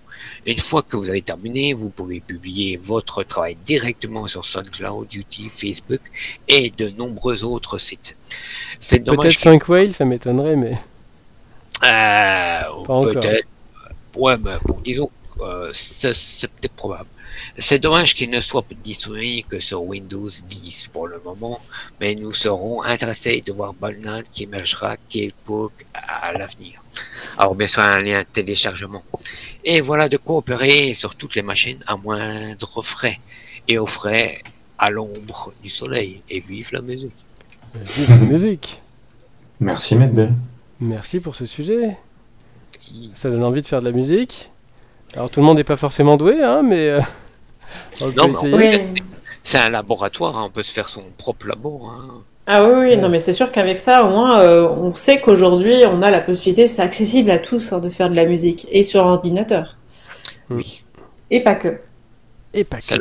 Une 0.45 0.59
fois 0.59 0.83
que 0.83 0.95
vous 0.95 1.09
avez 1.09 1.23
terminé, 1.23 1.73
vous 1.73 1.89
pouvez 1.89 2.19
publier 2.19 2.77
votre 2.77 3.23
travail 3.23 3.57
directement 3.65 4.27
sur 4.27 4.45
SoundCloud, 4.45 5.11
YouTube, 5.11 5.49
Facebook 5.51 6.01
et 6.47 6.71
de 6.77 6.89
nombreux 6.89 7.43
autres 7.43 7.79
sites. 7.79 8.15
C'est 8.79 8.99
dommage 8.99 9.39
Peut-être 9.39 9.61
5 9.61 9.69
Whale, 9.69 9.93
ça 9.93 10.05
m'étonnerait, 10.05 10.55
mais. 10.55 10.77
Euh, 11.83 12.83
Pas 12.85 12.93
encore. 12.93 13.01
peut-être. 13.13 13.47
Ouais, 14.15 14.37
mais 14.37 14.57
bon, 14.65 14.79
disons, 14.83 15.09
euh, 15.41 15.69
c'est 15.73 16.13
c'est 16.13 16.47
peut-être 16.47 16.75
probable. 16.75 17.09
C'est 17.57 17.79
dommage 17.79 18.13
qu'il 18.13 18.29
ne 18.29 18.39
soit 18.41 18.65
disponible 18.83 19.47
que 19.47 19.59
sur 19.59 19.83
Windows 19.83 20.27
10 20.27 20.89
pour 20.93 21.07
le 21.07 21.19
moment, 21.23 21.59
mais 21.99 22.13
nous 22.15 22.31
serons 22.31 22.83
intéressés 22.83 23.41
de 23.45 23.51
voir 23.51 23.73
Balnad 23.73 24.23
qui 24.31 24.43
émergera 24.43 24.97
quelque 25.09 25.71
à 25.93 26.31
l'avenir. 26.33 26.83
Alors, 27.37 27.55
bien 27.55 27.67
sûr, 27.67 27.81
un 27.81 27.99
lien 27.99 28.19
de 28.19 28.27
téléchargement. 28.31 29.03
Et 29.63 29.81
voilà 29.81 30.09
de 30.09 30.17
quoi 30.17 30.37
opérer 30.37 30.93
sur 30.93 31.15
toutes 31.15 31.35
les 31.35 31.41
machines 31.41 31.79
à 31.87 31.95
moindre 31.97 32.81
frais 32.81 33.19
et 33.67 33.77
au 33.77 33.85
frais 33.85 34.41
à 34.77 34.89
l'ombre 34.91 35.53
du 35.63 35.69
soleil. 35.69 36.21
Et 36.29 36.39
vive 36.39 36.69
la 36.71 36.81
musique. 36.81 37.25
Vive 37.75 38.09
la 38.09 38.17
musique 38.17 38.81
Merci, 39.59 39.95
Medbel. 39.95 40.33
Merci 40.83 41.21
pour 41.21 41.35
ce 41.35 41.45
sujet. 41.45 41.97
Ça 43.13 43.29
donne 43.29 43.43
envie 43.43 43.61
de 43.61 43.67
faire 43.67 43.79
de 43.79 43.85
la 43.85 43.91
musique. 43.91 44.51
Alors 45.15 45.29
tout 45.29 45.39
le 45.39 45.45
monde 45.45 45.57
n'est 45.57 45.63
pas 45.63 45.77
forcément 45.77 46.17
doué, 46.17 46.43
hein, 46.43 46.61
mais 46.63 46.89
euh, 46.89 46.99
on 48.01 48.11
peut 48.11 48.13
Non, 48.17 48.29
essayer. 48.29 48.53
oui. 48.55 49.01
C'est 49.41 49.59
un 49.59 49.69
laboratoire, 49.69 50.37
hein, 50.37 50.43
on 50.47 50.49
peut 50.49 50.63
se 50.63 50.71
faire 50.71 50.87
son 50.89 51.03
propre 51.17 51.47
labo. 51.47 51.87
Hein. 51.87 52.21
Ah 52.47 52.65
oui, 52.65 52.73
oui, 52.79 52.97
non, 52.97 53.07
mais 53.07 53.19
c'est 53.21 53.31
sûr 53.33 53.51
qu'avec 53.51 53.79
ça, 53.79 54.03
au 54.03 54.09
moins, 54.09 54.39
euh, 54.39 54.67
on 54.67 54.93
sait 54.93 55.21
qu'aujourd'hui, 55.21 55.83
on 55.87 56.01
a 56.01 56.11
la 56.11 56.19
possibilité, 56.19 56.67
c'est 56.67 56.81
accessible 56.81 57.31
à 57.31 57.39
tous, 57.39 57.71
hein, 57.71 57.79
de 57.79 57.89
faire 57.89 58.09
de 58.09 58.15
la 58.15 58.25
musique, 58.25 58.67
et 58.69 58.83
sur 58.83 59.05
ordinateur. 59.05 59.77
Oui, 60.49 60.83
Et 61.31 61.41
pas 61.41 61.55
que. 61.55 61.79
Et 62.53 62.65
pas 62.65 62.77
que. 62.77 62.83
C'est 62.83 62.97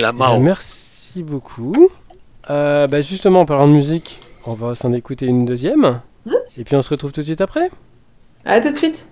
la 0.00 0.10
Eh 0.10 0.12
bien, 0.12 0.12
Mao. 0.12 0.40
Merci 0.40 1.22
beaucoup. 1.22 1.88
Euh, 2.50 2.88
bah 2.88 3.00
justement, 3.02 3.40
en 3.40 3.46
parlant 3.46 3.68
de 3.68 3.72
musique, 3.74 4.18
on 4.44 4.54
va 4.54 4.74
s'en 4.74 4.92
écouter 4.92 5.26
une 5.26 5.44
deuxième. 5.44 6.00
Et 6.58 6.64
puis 6.64 6.76
on 6.76 6.82
se 6.82 6.90
retrouve 6.90 7.12
tout 7.12 7.20
de 7.20 7.26
suite 7.26 7.40
après? 7.40 7.70
À 8.44 8.60
tout 8.60 8.70
de 8.70 8.76
suite. 8.76 9.06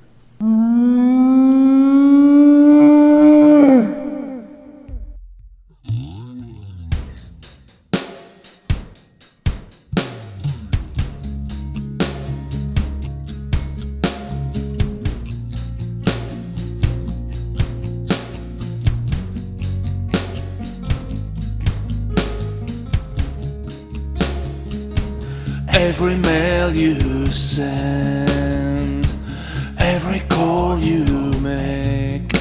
Every 25.71 26.17
mail 26.17 26.75
you 26.75 27.27
send, 27.31 29.07
every 29.79 30.21
call 30.21 30.79
you 30.79 31.05
make, 31.41 32.33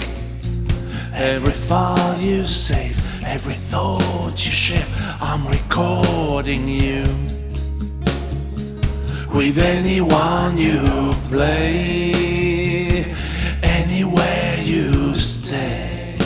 every 1.13 1.51
file 1.51 2.19
you 2.19 2.45
save, 2.47 2.97
every 3.25 3.53
thought 3.53 4.43
you 4.45 4.51
share, 4.51 4.85
I'm 5.19 5.45
recording 5.47 6.67
you. 6.67 7.03
With 9.33 9.57
anyone 9.57 10.57
you 10.57 11.13
play, 11.29 13.13
anywhere 13.61 14.57
you 14.63 15.15
stay. 15.15 16.17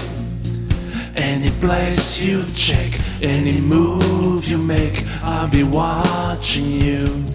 Any 1.16 1.50
place 1.60 2.20
you 2.20 2.46
check, 2.56 3.00
any 3.22 3.60
move 3.60 4.48
you 4.48 4.58
make, 4.58 5.04
I'll 5.32 5.48
be 5.48 5.64
watching 5.64 6.70
you. 6.70 7.26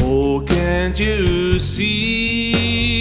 Oh, 0.00 0.44
can't 0.46 0.98
you 0.98 1.58
see? 1.58 3.00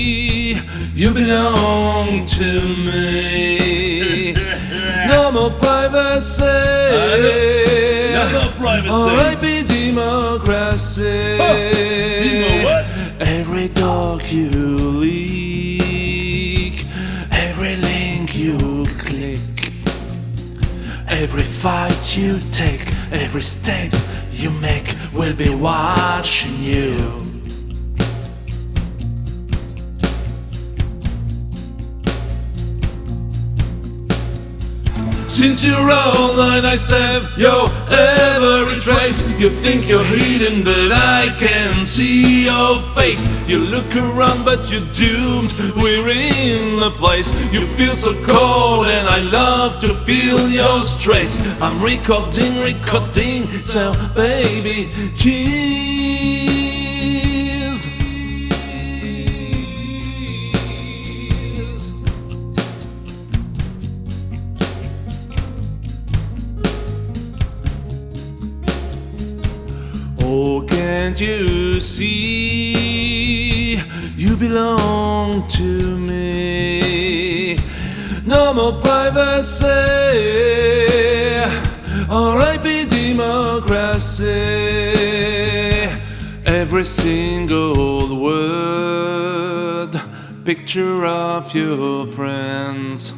You 0.94 1.14
belong 1.14 2.26
to 2.28 2.62
me. 2.88 4.36
No 5.08 5.32
more 5.32 5.52
privacy. 5.52 6.44
No 8.14 8.26
more 8.34 8.52
privacy. 8.62 8.90
R.I.P. 8.92 9.64
democracy. 9.64 11.38
Demo 12.20 12.64
what? 12.66 12.86
Every 13.28 13.68
dog 13.70 14.24
you 14.24 14.50
leak, 15.02 15.99
every 21.20 21.44
fight 21.44 22.16
you 22.16 22.40
take, 22.54 22.80
every 23.12 23.42
step 23.42 23.94
you 24.32 24.50
make 24.52 24.96
will 25.14 25.36
be 25.36 25.50
watching 25.50 26.56
you. 26.62 26.96
Since 35.28 35.66
you're 35.66 35.92
online, 35.92 36.64
I 36.66 36.78
save 36.78 37.38
your 37.38 37.68
every 37.92 38.80
trace. 38.80 39.22
You 39.38 39.50
think 39.50 39.90
you're 39.90 40.04
hidden, 40.04 40.64
but 40.64 40.92
I 40.94 41.36
can 41.38 41.86
see 41.86 42.46
your 42.46 42.82
face. 42.96 43.38
You 43.50 43.58
look 43.58 43.96
around, 43.96 44.46
but 44.46 44.70
you're 44.70 44.86
doomed. 44.94 45.52
We're 45.76 46.08
in 46.10 46.80
the 46.80 46.92
place. 46.92 47.32
You 47.52 47.66
feel 47.78 47.96
so 47.96 48.14
cold, 48.24 48.86
and 48.86 49.08
I 49.08 49.22
love 49.22 49.80
to 49.82 49.96
feel 50.06 50.48
your 50.50 50.84
stress. 50.84 51.40
I'm 51.60 51.82
recording, 51.82 52.60
recording, 52.60 53.48
so 53.48 53.92
baby, 54.14 54.92
cheese. 55.16 55.80
Oh, 70.22 70.64
can't 70.70 71.20
you 71.20 71.80
see? 71.80 72.59
Belong 74.50 75.48
to 75.50 75.96
me. 75.96 77.56
No 78.26 78.52
more 78.52 78.74
privacy. 78.82 79.68
R.I.P. 82.10 82.86
democracy. 82.86 84.26
Every 86.48 86.84
single 86.84 88.20
word, 88.20 89.92
picture 90.46 91.06
of 91.06 91.54
your 91.54 92.08
friends 92.08 93.14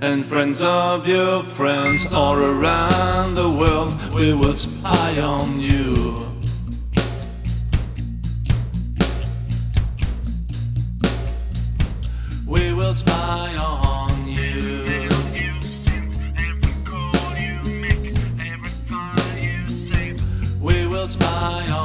and 0.00 0.24
friends 0.24 0.62
of 0.62 1.06
your 1.06 1.44
friends 1.44 2.10
all 2.14 2.38
around 2.38 3.34
the 3.34 3.50
world. 3.50 3.92
We 4.14 4.32
will 4.32 4.56
spy 4.56 5.20
on 5.20 5.60
you. 5.60 5.83
Will 21.04 21.08
spy 21.08 21.68
on 21.70 21.83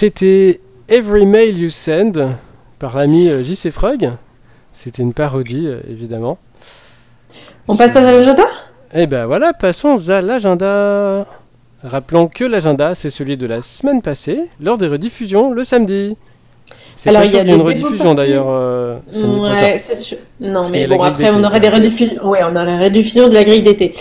C'était 0.00 0.60
Every 0.88 1.26
Mail 1.26 1.58
You 1.58 1.68
Send 1.68 2.30
par 2.78 2.96
l'ami 2.96 3.28
euh, 3.28 3.42
JC 3.42 3.70
Frog. 3.70 4.12
C'était 4.72 5.02
une 5.02 5.12
parodie, 5.12 5.66
euh, 5.66 5.82
évidemment. 5.90 6.38
On 7.68 7.76
passe 7.76 7.96
à 7.96 8.00
l'agenda? 8.00 8.44
Et 8.94 9.06
ben 9.06 9.26
voilà, 9.26 9.52
passons 9.52 10.08
à 10.08 10.22
l'agenda. 10.22 11.26
Rappelons 11.82 12.28
que 12.28 12.44
l'agenda, 12.44 12.94
c'est 12.94 13.10
celui 13.10 13.36
de 13.36 13.46
la 13.46 13.60
semaine 13.60 14.00
passée, 14.00 14.48
lors 14.58 14.78
des 14.78 14.86
rediffusions 14.86 15.52
le 15.52 15.64
samedi. 15.64 16.16
C'est 17.02 17.08
Alors, 17.08 17.22
pas 17.22 17.28
il 17.28 17.32
y 17.32 17.38
a 17.38 17.44
y 17.44 17.48
une 17.54 17.62
rediffusion 17.62 18.12
d'ailleurs 18.12 18.44
euh. 18.50 18.98
Ouais, 19.14 19.78
c'est 19.78 19.96
sûr. 19.96 20.18
Non, 20.38 20.60
Parce 20.60 20.70
mais 20.70 20.86
bon, 20.86 21.00
après, 21.00 21.30
on 21.30 21.42
aurait 21.42 21.58
des 21.60 21.70
rediffusions. 21.70 22.28
Ouais, 22.28 22.40
on 22.42 22.54
aurait 22.54 22.66
la 22.66 22.78
rediffusion 22.78 23.28
de 23.28 23.32
la 23.32 23.42
grille 23.42 23.62
d'été. 23.62 23.92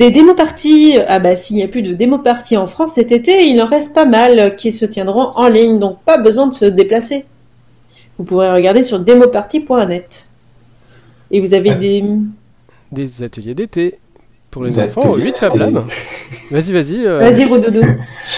Des 0.00 0.10
démos 0.10 0.34
parties. 0.34 0.98
Ah 1.06 1.20
bah, 1.20 1.36
s'il 1.36 1.54
n'y 1.54 1.62
a 1.62 1.68
plus 1.68 1.82
de 1.82 1.92
démos 1.92 2.18
parties 2.24 2.56
en 2.56 2.66
France 2.66 2.94
cet 2.94 3.12
été, 3.12 3.46
il 3.46 3.62
en 3.62 3.66
reste 3.66 3.94
pas 3.94 4.06
mal 4.06 4.56
qui 4.56 4.72
se 4.72 4.84
tiendront 4.84 5.30
en 5.36 5.48
ligne, 5.48 5.78
donc 5.78 5.98
pas 6.04 6.18
besoin 6.18 6.48
de 6.48 6.54
se 6.54 6.64
déplacer. 6.64 7.26
Vous 8.18 8.24
pourrez 8.24 8.50
regarder 8.52 8.82
sur 8.82 8.98
demoparty.net. 8.98 10.26
Et 11.30 11.40
vous 11.40 11.54
avez 11.54 11.70
Ouais. 11.70 11.76
des. 11.76 12.04
Des 12.90 13.22
ateliers 13.22 13.54
d'été 13.54 14.00
pour 14.50 14.64
les 14.64 14.72
Des 14.72 14.82
enfants 14.82 15.02
au 15.10 15.12
ateliers 15.12 15.26
8 15.26 15.36
Fab 15.36 15.54
Lab. 15.56 15.84
Vas-y, 16.50 16.72
vas-y. 16.72 17.06
euh, 17.06 17.20
Vas-y, 17.20 17.44
Rododo. 17.44 17.82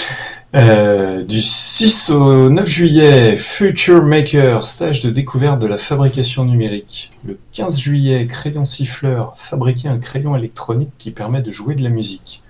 Euh, 0.57 1.23
du 1.23 1.41
6 1.41 2.11
au 2.11 2.51
9 2.51 2.69
juillet, 2.69 3.37
Future 3.37 4.03
Maker, 4.03 4.67
stage 4.67 5.01
de 5.01 5.09
découverte 5.09 5.63
de 5.63 5.69
la 5.69 5.77
fabrication 5.77 6.45
numérique. 6.45 7.11
Le 7.25 7.39
15 7.53 7.79
juillet, 7.79 8.27
Crayon 8.27 8.65
siffleur, 8.65 9.35
fabriquer 9.37 9.87
un 9.87 9.99
crayon 9.99 10.35
électronique 10.35 10.91
qui 10.99 11.13
permet 11.13 11.41
de 11.41 11.53
jouer 11.53 11.77
de 11.77 11.85
la 11.85 11.89
musique. 11.89 12.43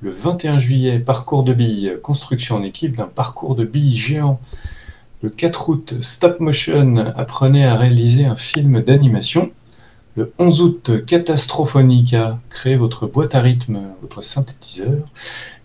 Le 0.00 0.10
21 0.10 0.60
juillet, 0.60 1.00
parcours 1.00 1.42
de 1.42 1.52
billes, 1.52 1.96
construction 2.04 2.54
en 2.54 2.62
équipe 2.62 2.96
d'un 2.96 3.06
parcours 3.06 3.56
de 3.56 3.64
billes 3.64 3.96
géant. 3.96 4.40
Le 5.20 5.28
4 5.28 5.68
août, 5.70 5.94
stop 6.02 6.38
motion, 6.38 6.98
apprenez 7.16 7.66
à 7.66 7.74
réaliser 7.74 8.26
un 8.26 8.36
film 8.36 8.80
d'animation. 8.80 9.50
Le 10.20 10.30
11 10.38 10.60
août, 10.60 10.90
Catastrophonica, 11.06 12.38
créez 12.50 12.76
votre 12.76 13.06
boîte 13.06 13.34
à 13.34 13.40
rythme, 13.40 13.78
votre 14.02 14.22
synthétiseur. 14.22 14.98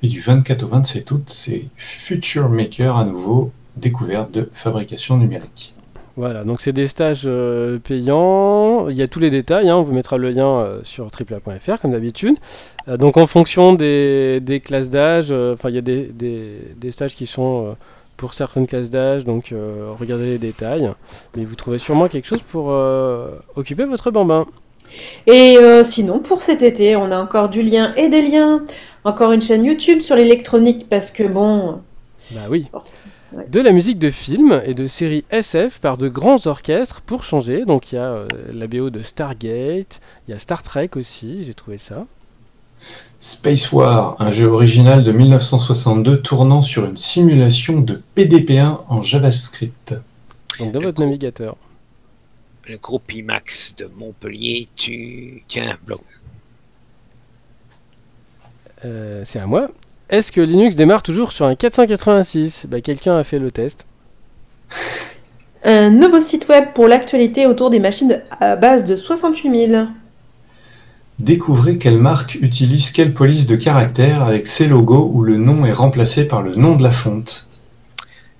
Et 0.02 0.08
du 0.08 0.22
24 0.22 0.64
au 0.64 0.68
27 0.68 1.12
août, 1.12 1.24
c'est 1.28 1.66
Future 1.76 2.48
Maker 2.48 2.96
à 2.96 3.04
nouveau, 3.04 3.52
découverte 3.76 4.32
de 4.32 4.50
fabrication 4.54 5.18
numérique. 5.18 5.76
Voilà, 6.16 6.46
donc 6.46 6.62
c'est 6.62 6.72
des 6.72 6.88
stages 6.88 7.24
euh, 7.26 7.80
payants. 7.80 8.88
Il 8.88 8.96
y 8.96 9.02
a 9.02 9.10
tous 9.10 9.20
les 9.20 9.30
détails. 9.30 9.68
hein, 9.68 9.76
on 9.76 9.82
vous 9.84 9.92
mettra 9.92 10.18
le 10.18 10.30
lien 10.32 10.48
euh, 10.62 10.80
sur 10.84 11.12
tripla.fr 11.12 11.82
comme 11.82 11.92
d'habitude. 11.92 12.38
Euh, 12.88 12.96
donc 12.96 13.18
en 13.18 13.28
fonction 13.28 13.74
des, 13.74 14.40
des 14.40 14.62
classes 14.62 14.90
d'âge, 14.90 15.34
enfin 15.34 15.68
il 15.68 15.76
y 15.76 15.80
a 15.80 15.82
des, 15.82 16.06
des- 16.14 16.92
stages 16.92 17.14
qui 17.18 17.28
sont 17.28 17.76
pour 18.18 18.34
certaines 18.34 18.68
classes 18.68 18.90
d'âge. 18.90 19.26
Donc 19.26 19.52
euh, 19.52 19.92
regardez 19.98 20.26
les 20.26 20.38
détails. 20.38 20.92
Mais 21.36 21.46
vous 21.46 21.56
trouvez 21.56 21.78
sûrement 21.78 22.08
quelque 22.08 22.26
chose 22.26 22.42
pour 22.50 22.68
euh, 22.70 23.30
occuper 23.56 23.86
votre 23.86 24.12
bambin. 24.12 24.46
Et 25.26 25.58
euh, 25.58 25.84
sinon, 25.84 26.20
pour 26.20 26.42
cet 26.42 26.62
été, 26.62 26.96
on 26.96 27.12
a 27.12 27.18
encore 27.18 27.50
du 27.50 27.62
lien 27.62 27.94
et 27.96 28.10
des 28.10 28.22
liens. 28.22 28.64
Encore 29.04 29.32
une 29.32 29.42
chaîne 29.42 29.64
YouTube 29.64 30.00
sur 30.00 30.16
l'électronique 30.16 30.88
parce 30.90 31.12
que 31.12 31.24
bon. 31.24 31.82
Bah 32.32 32.42
oui. 32.50 32.68
Ouais. 33.34 33.46
De 33.50 33.60
la 33.60 33.72
musique 33.72 34.00
de 34.00 34.12
films 34.12 34.62
et 34.66 34.74
de 34.74 34.88
séries 34.88 35.26
SF 35.30 35.80
par 35.80 35.98
de 35.98 36.08
grands 36.08 36.48
orchestres 36.48 37.02
pour 37.02 37.24
changer. 37.24 37.66
Donc 37.66 37.92
il 37.92 37.96
y 37.96 37.98
a 37.98 38.26
la 38.54 38.68
BO 38.68 38.90
de 38.90 39.02
Stargate, 39.02 40.00
il 40.28 40.32
y 40.32 40.34
a 40.34 40.40
Star 40.40 40.64
Trek 40.64 40.92
aussi, 40.96 41.44
j'ai 41.44 41.54
trouvé 41.54 41.78
ça. 41.78 42.06
Space 43.26 43.72
War, 43.72 44.18
un 44.20 44.30
jeu 44.30 44.46
original 44.46 45.04
de 45.04 45.12
1962 45.12 46.22
tournant 46.22 46.62
sur 46.62 46.86
une 46.86 46.96
simulation 46.96 47.82
de 47.82 48.04
PDP-1 48.16 48.82
en 48.88 49.02
JavaScript. 49.02 49.96
Donc 50.60 50.72
dans 50.72 50.80
votre 50.80 51.02
navigateur. 51.02 51.56
Le 52.68 52.78
groupe 52.78 53.12
IMAX 53.12 53.74
de 53.78 53.90
Montpellier, 53.98 54.68
tu 54.76 55.44
tiens 55.48 55.72
un 55.72 55.78
blog. 55.84 56.02
Euh, 58.86 59.24
c'est 59.26 59.40
à 59.40 59.48
moi. 59.48 59.72
Est-ce 60.12 60.32
que 60.32 60.42
Linux 60.42 60.76
démarre 60.76 61.02
toujours 61.02 61.32
sur 61.32 61.48
un 61.48 61.56
486 61.56 62.68
bah, 62.70 62.80
Quelqu'un 62.80 63.18
a 63.18 63.24
fait 63.24 63.40
le 63.40 63.50
test. 63.50 63.88
Un 65.64 65.90
nouveau 65.90 66.20
site 66.20 66.48
web 66.48 66.74
pour 66.76 66.88
l'actualité 66.88 67.48
autour 67.48 67.72
des 67.72 67.80
machines 67.80 68.22
à 68.40 68.56
base 68.56 68.86
de 68.86 68.96
68 68.96 69.68
000. 69.72 69.88
Découvrez 71.20 71.78
quelle 71.78 71.98
marque 71.98 72.36
utilise 72.36 72.92
quelle 72.92 73.14
police 73.14 73.48
de 73.48 73.56
caractère 73.56 74.24
avec 74.24 74.48
ses 74.48 74.68
logos 74.68 75.10
où 75.14 75.24
le 75.24 75.38
nom 75.38 75.66
est 75.66 75.72
remplacé 75.72 76.28
par 76.28 76.42
le 76.42 76.56
nom 76.56 76.76
de 76.76 76.84
la 76.84 76.92
fonte. 76.92 77.48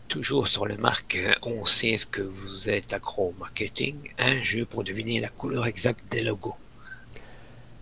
Toujours 0.08 0.48
sur 0.48 0.66
le 0.66 0.78
marque, 0.78 1.18
euh, 1.18 1.34
on 1.44 1.66
sait 1.66 1.98
ce 1.98 2.06
que 2.06 2.22
vous 2.22 2.70
êtes 2.70 2.94
accro 2.94 3.34
au 3.36 3.40
marketing. 3.40 3.96
Un 4.20 4.44
jeu 4.44 4.66
pour 4.66 4.84
deviner 4.84 5.20
la 5.20 5.30
couleur 5.30 5.66
exacte 5.66 6.12
des 6.12 6.22
logos. 6.22 6.56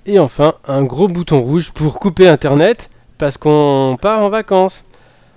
Et 0.05 0.19
enfin, 0.19 0.55
un 0.67 0.83
gros 0.83 1.07
bouton 1.07 1.39
rouge 1.39 1.71
pour 1.71 1.99
couper 1.99 2.27
Internet 2.27 2.89
parce 3.17 3.37
qu'on 3.37 3.97
part 4.01 4.21
en 4.21 4.29
vacances. 4.29 4.83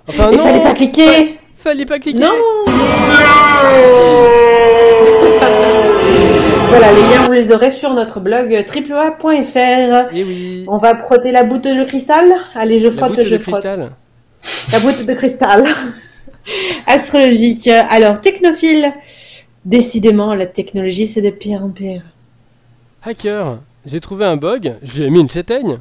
Enfin 0.08 0.30
Il 0.32 0.38
non, 0.38 0.44
fallait 0.44 0.62
pas 0.62 0.74
cliquer 0.74 1.38
fallait 1.66 1.84
pas 1.84 1.98
cliquer. 1.98 2.20
Non 2.20 2.32
Voilà, 6.68 6.92
les 6.92 7.02
liens 7.02 7.26
vous 7.26 7.32
les 7.32 7.52
aurez 7.52 7.70
sur 7.70 7.94
notre 7.94 8.20
blog 8.20 8.64
triplea.fr. 8.66 9.56
Et 9.56 10.06
Eh 10.14 10.24
oui. 10.24 10.64
On 10.68 10.78
va 10.78 10.96
frotter 10.98 11.30
la 11.32 11.44
bouteille 11.44 11.78
de 11.78 11.84
cristal. 11.84 12.26
Allez, 12.54 12.80
je 12.80 12.90
frotte, 12.90 13.22
je 13.22 13.36
frotte. 13.38 13.62
cristal. 13.62 13.92
La 14.72 14.80
bouteille 14.80 15.06
de 15.06 15.14
cristal. 15.14 15.64
Astrologique. 16.86 17.68
Alors, 17.68 18.20
technophile. 18.20 18.92
Décidément, 19.64 20.34
la 20.34 20.46
technologie, 20.46 21.06
c'est 21.06 21.22
de 21.22 21.30
pire 21.30 21.62
en 21.64 21.70
pire. 21.70 22.02
Hacker, 23.02 23.58
j'ai 23.84 24.00
trouvé 24.00 24.24
un 24.24 24.36
bug, 24.36 24.74
je 24.82 24.98
lui 24.98 25.04
ai 25.04 25.10
mis 25.10 25.20
une 25.20 25.30
châtaigne. 25.30 25.78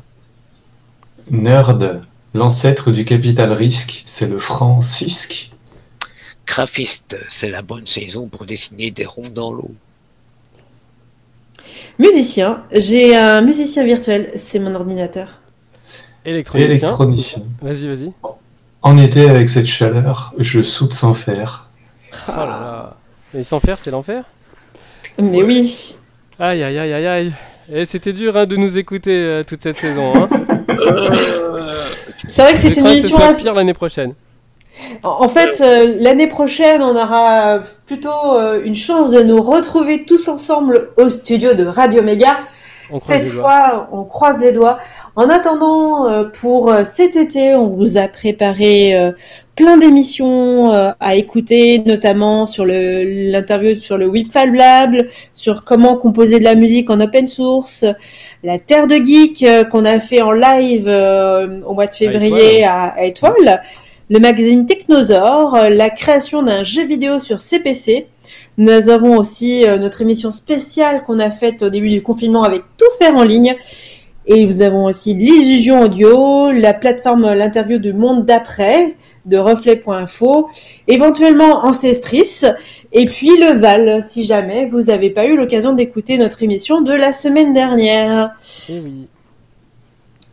Nerd, 1.29 2.01
l'ancêtre 2.33 2.91
du 2.91 3.05
capital 3.05 3.51
risque, 3.51 4.01
c'est 4.05 4.27
le 4.29 4.37
franc 4.39 4.81
CISC. 4.81 5.51
Graphiste, 6.47 7.17
c'est 7.27 7.49
la 7.49 7.61
bonne 7.63 7.85
saison 7.87 8.27
pour 8.27 8.45
dessiner 8.45 8.91
des 8.91 9.05
ronds 9.05 9.29
dans 9.33 9.51
l'eau. 9.51 9.71
Musicien. 11.99 12.63
J'ai 12.71 13.15
un 13.15 13.41
musicien 13.41 13.83
virtuel. 13.83 14.31
C'est 14.35 14.59
mon 14.59 14.75
ordinateur. 14.75 15.39
Électronicien. 16.25 16.69
Électronicien. 16.71 17.41
Vas-y, 17.61 17.87
vas-y. 17.87 18.13
En 18.81 18.97
été, 18.97 19.29
avec 19.29 19.49
cette 19.49 19.67
chaleur, 19.67 20.33
je 20.37 20.61
soude 20.61 20.93
sans 20.93 21.13
faire. 21.13 21.69
Oh 22.27 22.31
là 22.31 22.45
là. 22.45 22.97
Et 23.33 23.43
sans 23.43 23.59
faire, 23.59 23.79
c'est 23.79 23.91
l'enfer 23.91 24.23
Mais 25.21 25.43
oui. 25.43 25.95
Aïe, 26.39 26.63
aïe, 26.63 26.77
aïe, 26.77 26.93
aïe, 26.93 27.07
aïe. 27.07 27.33
Et 27.71 27.85
c'était 27.85 28.13
dur 28.13 28.37
hein, 28.37 28.45
de 28.45 28.55
nous 28.55 28.77
écouter 28.77 29.23
euh, 29.23 29.43
toute 29.43 29.63
cette 29.63 29.75
saison. 29.75 30.11
Hein. 30.15 30.29
C'est 32.27 32.41
vrai 32.43 32.53
que 32.53 32.59
c'est 32.59 32.75
une 32.77 32.85
émission 32.85 33.17
pire 33.35 33.53
l'année 33.53 33.73
prochaine. 33.73 34.13
En 35.03 35.27
fait, 35.27 35.61
euh, 35.61 35.95
l'année 35.99 36.27
prochaine, 36.27 36.81
on 36.81 36.95
aura 36.95 37.59
plutôt 37.85 38.09
euh, 38.09 38.61
une 38.63 38.75
chance 38.75 39.11
de 39.11 39.21
nous 39.21 39.41
retrouver 39.41 40.03
tous 40.03 40.27
ensemble 40.27 40.89
au 40.97 41.09
studio 41.09 41.53
de 41.53 41.65
Radio 41.65 42.01
Méga. 42.01 42.39
On 42.91 42.99
Cette 42.99 43.27
fois, 43.27 43.89
on 43.91 44.03
croise 44.03 44.39
les 44.39 44.51
doigts. 44.51 44.77
En 45.15 45.27
attendant, 45.29 46.07
euh, 46.07 46.25
pour 46.25 46.71
cet 46.83 47.15
été, 47.15 47.55
on 47.55 47.67
vous 47.67 47.97
a 47.97 48.07
préparé 48.07 49.11
plein 49.55 49.77
d'émissions 49.77 50.71
à 50.99 51.15
écouter, 51.15 51.79
notamment 51.79 52.45
sur 52.45 52.63
l'interview 52.67 53.75
sur 53.75 53.97
le 53.97 54.11
Blab, 54.51 55.07
sur 55.33 55.65
comment 55.65 55.95
composer 55.95 56.37
de 56.37 56.43
la 56.43 56.53
musique 56.53 56.91
en 56.91 56.99
open 56.99 57.25
source, 57.25 57.85
la 58.43 58.59
Terre 58.59 58.85
de 58.85 58.97
Geek 58.97 59.43
qu'on 59.71 59.85
a 59.85 59.97
fait 59.97 60.21
en 60.21 60.31
live 60.31 60.87
au 60.87 61.73
mois 61.73 61.87
de 61.87 61.93
février 61.93 62.65
à, 62.65 62.93
à 62.97 63.05
Étoile, 63.05 63.63
le 64.09 64.19
magazine 64.19 64.65
Technosaure, 64.65 65.55
euh, 65.55 65.69
la 65.69 65.89
création 65.89 66.43
d'un 66.43 66.63
jeu 66.63 66.85
vidéo 66.85 67.19
sur 67.19 67.41
CPC. 67.41 68.07
Nous 68.57 68.89
avons 68.89 69.17
aussi 69.17 69.65
euh, 69.65 69.77
notre 69.77 70.01
émission 70.01 70.31
spéciale 70.31 71.03
qu'on 71.03 71.19
a 71.19 71.31
faite 71.31 71.63
au 71.63 71.69
début 71.69 71.89
du 71.89 72.03
confinement 72.03 72.43
avec 72.43 72.61
tout 72.77 72.85
faire 72.99 73.15
en 73.15 73.23
ligne. 73.23 73.55
Et 74.27 74.43
nous 74.45 74.61
avons 74.63 74.85
aussi 74.85 75.13
l'illusion 75.13 75.83
audio, 75.83 76.51
la 76.51 76.73
plateforme, 76.73 77.31
l'interview 77.33 77.77
du 77.77 77.93
monde 77.93 78.25
d'après, 78.25 78.95
de 79.27 79.37
reflet.info, 79.37 80.49
éventuellement 80.87 81.63
Ancestris, 81.63 82.41
et 82.91 83.05
puis 83.05 83.29
le 83.37 83.53
Val, 83.53 84.01
si 84.01 84.23
jamais 84.23 84.65
vous 84.65 84.81
n'avez 84.81 85.11
pas 85.11 85.27
eu 85.27 85.37
l'occasion 85.37 85.73
d'écouter 85.73 86.17
notre 86.17 86.41
émission 86.41 86.81
de 86.81 86.91
la 86.91 87.13
semaine 87.13 87.53
dernière. 87.53 88.31
Eh 88.67 88.79
oui. 88.79 89.07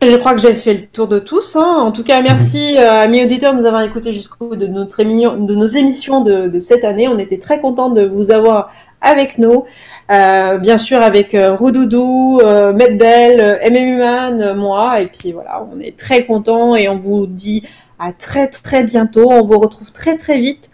Je 0.05 0.17
crois 0.17 0.33
que 0.35 0.41
j'ai 0.41 0.53
fait 0.53 0.73
le 0.73 0.85
tour 0.87 1.07
de 1.07 1.19
tous. 1.19 1.55
hein. 1.55 1.77
En 1.79 1.91
tout 1.91 2.03
cas, 2.03 2.21
merci 2.21 2.75
euh, 2.77 3.03
à 3.03 3.07
mes 3.07 3.23
auditeurs 3.23 3.53
de 3.53 3.59
nous 3.59 3.65
avoir 3.65 3.81
écoutés 3.83 4.11
jusqu'au 4.11 4.47
bout 4.47 4.55
de, 4.55 4.67
notre 4.67 4.99
émission, 4.99 5.37
de 5.37 5.55
nos 5.55 5.67
émissions 5.67 6.21
de, 6.21 6.47
de 6.47 6.59
cette 6.59 6.83
année. 6.83 7.07
On 7.07 7.17
était 7.19 7.37
très 7.39 7.59
contents 7.61 7.89
de 7.89 8.05
vous 8.05 8.31
avoir 8.31 8.71
avec 9.01 9.37
nous. 9.37 9.65
Euh, 10.11 10.57
bien 10.59 10.77
sûr, 10.77 11.01
avec 11.01 11.33
euh, 11.35 11.55
Roudoudou, 11.55 12.39
euh, 12.43 12.73
Medbel, 12.73 13.59
MMU 13.71 13.97
Man, 13.97 14.41
euh, 14.41 14.55
moi. 14.55 14.99
Et 15.01 15.07
puis 15.07 15.31
voilà, 15.31 15.65
on 15.73 15.79
est 15.79 15.97
très 15.97 16.25
contents 16.25 16.75
et 16.75 16.87
on 16.89 16.97
vous 16.99 17.27
dit 17.27 17.63
à 17.99 18.11
très 18.13 18.47
très 18.47 18.83
bientôt. 18.83 19.31
On 19.31 19.43
vous 19.45 19.59
retrouve 19.59 19.91
très 19.91 20.17
très 20.17 20.37
vite. 20.37 20.69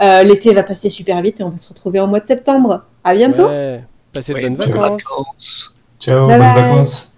Euh, 0.00 0.22
L'été 0.24 0.52
va 0.52 0.62
passer 0.64 0.88
super 0.88 1.20
vite 1.22 1.40
et 1.40 1.44
on 1.44 1.50
va 1.50 1.56
se 1.56 1.68
retrouver 1.68 2.00
au 2.00 2.06
mois 2.06 2.20
de 2.20 2.26
septembre. 2.26 2.82
À 3.04 3.14
bientôt. 3.14 3.46
Ouais. 3.46 3.82
Passez 4.12 4.32
de 4.32 4.38
Ouais, 4.38 4.42
bonnes 4.50 4.56
bonnes 4.56 4.70
vacances. 4.72 5.02
vacances. 5.02 5.74
Ciao, 6.00 6.26
Bye 6.26 6.38
bonnes 6.38 6.52
bye. 6.54 6.62
vacances. 6.62 7.11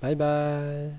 Bye 0.00 0.14
bye. 0.14 0.90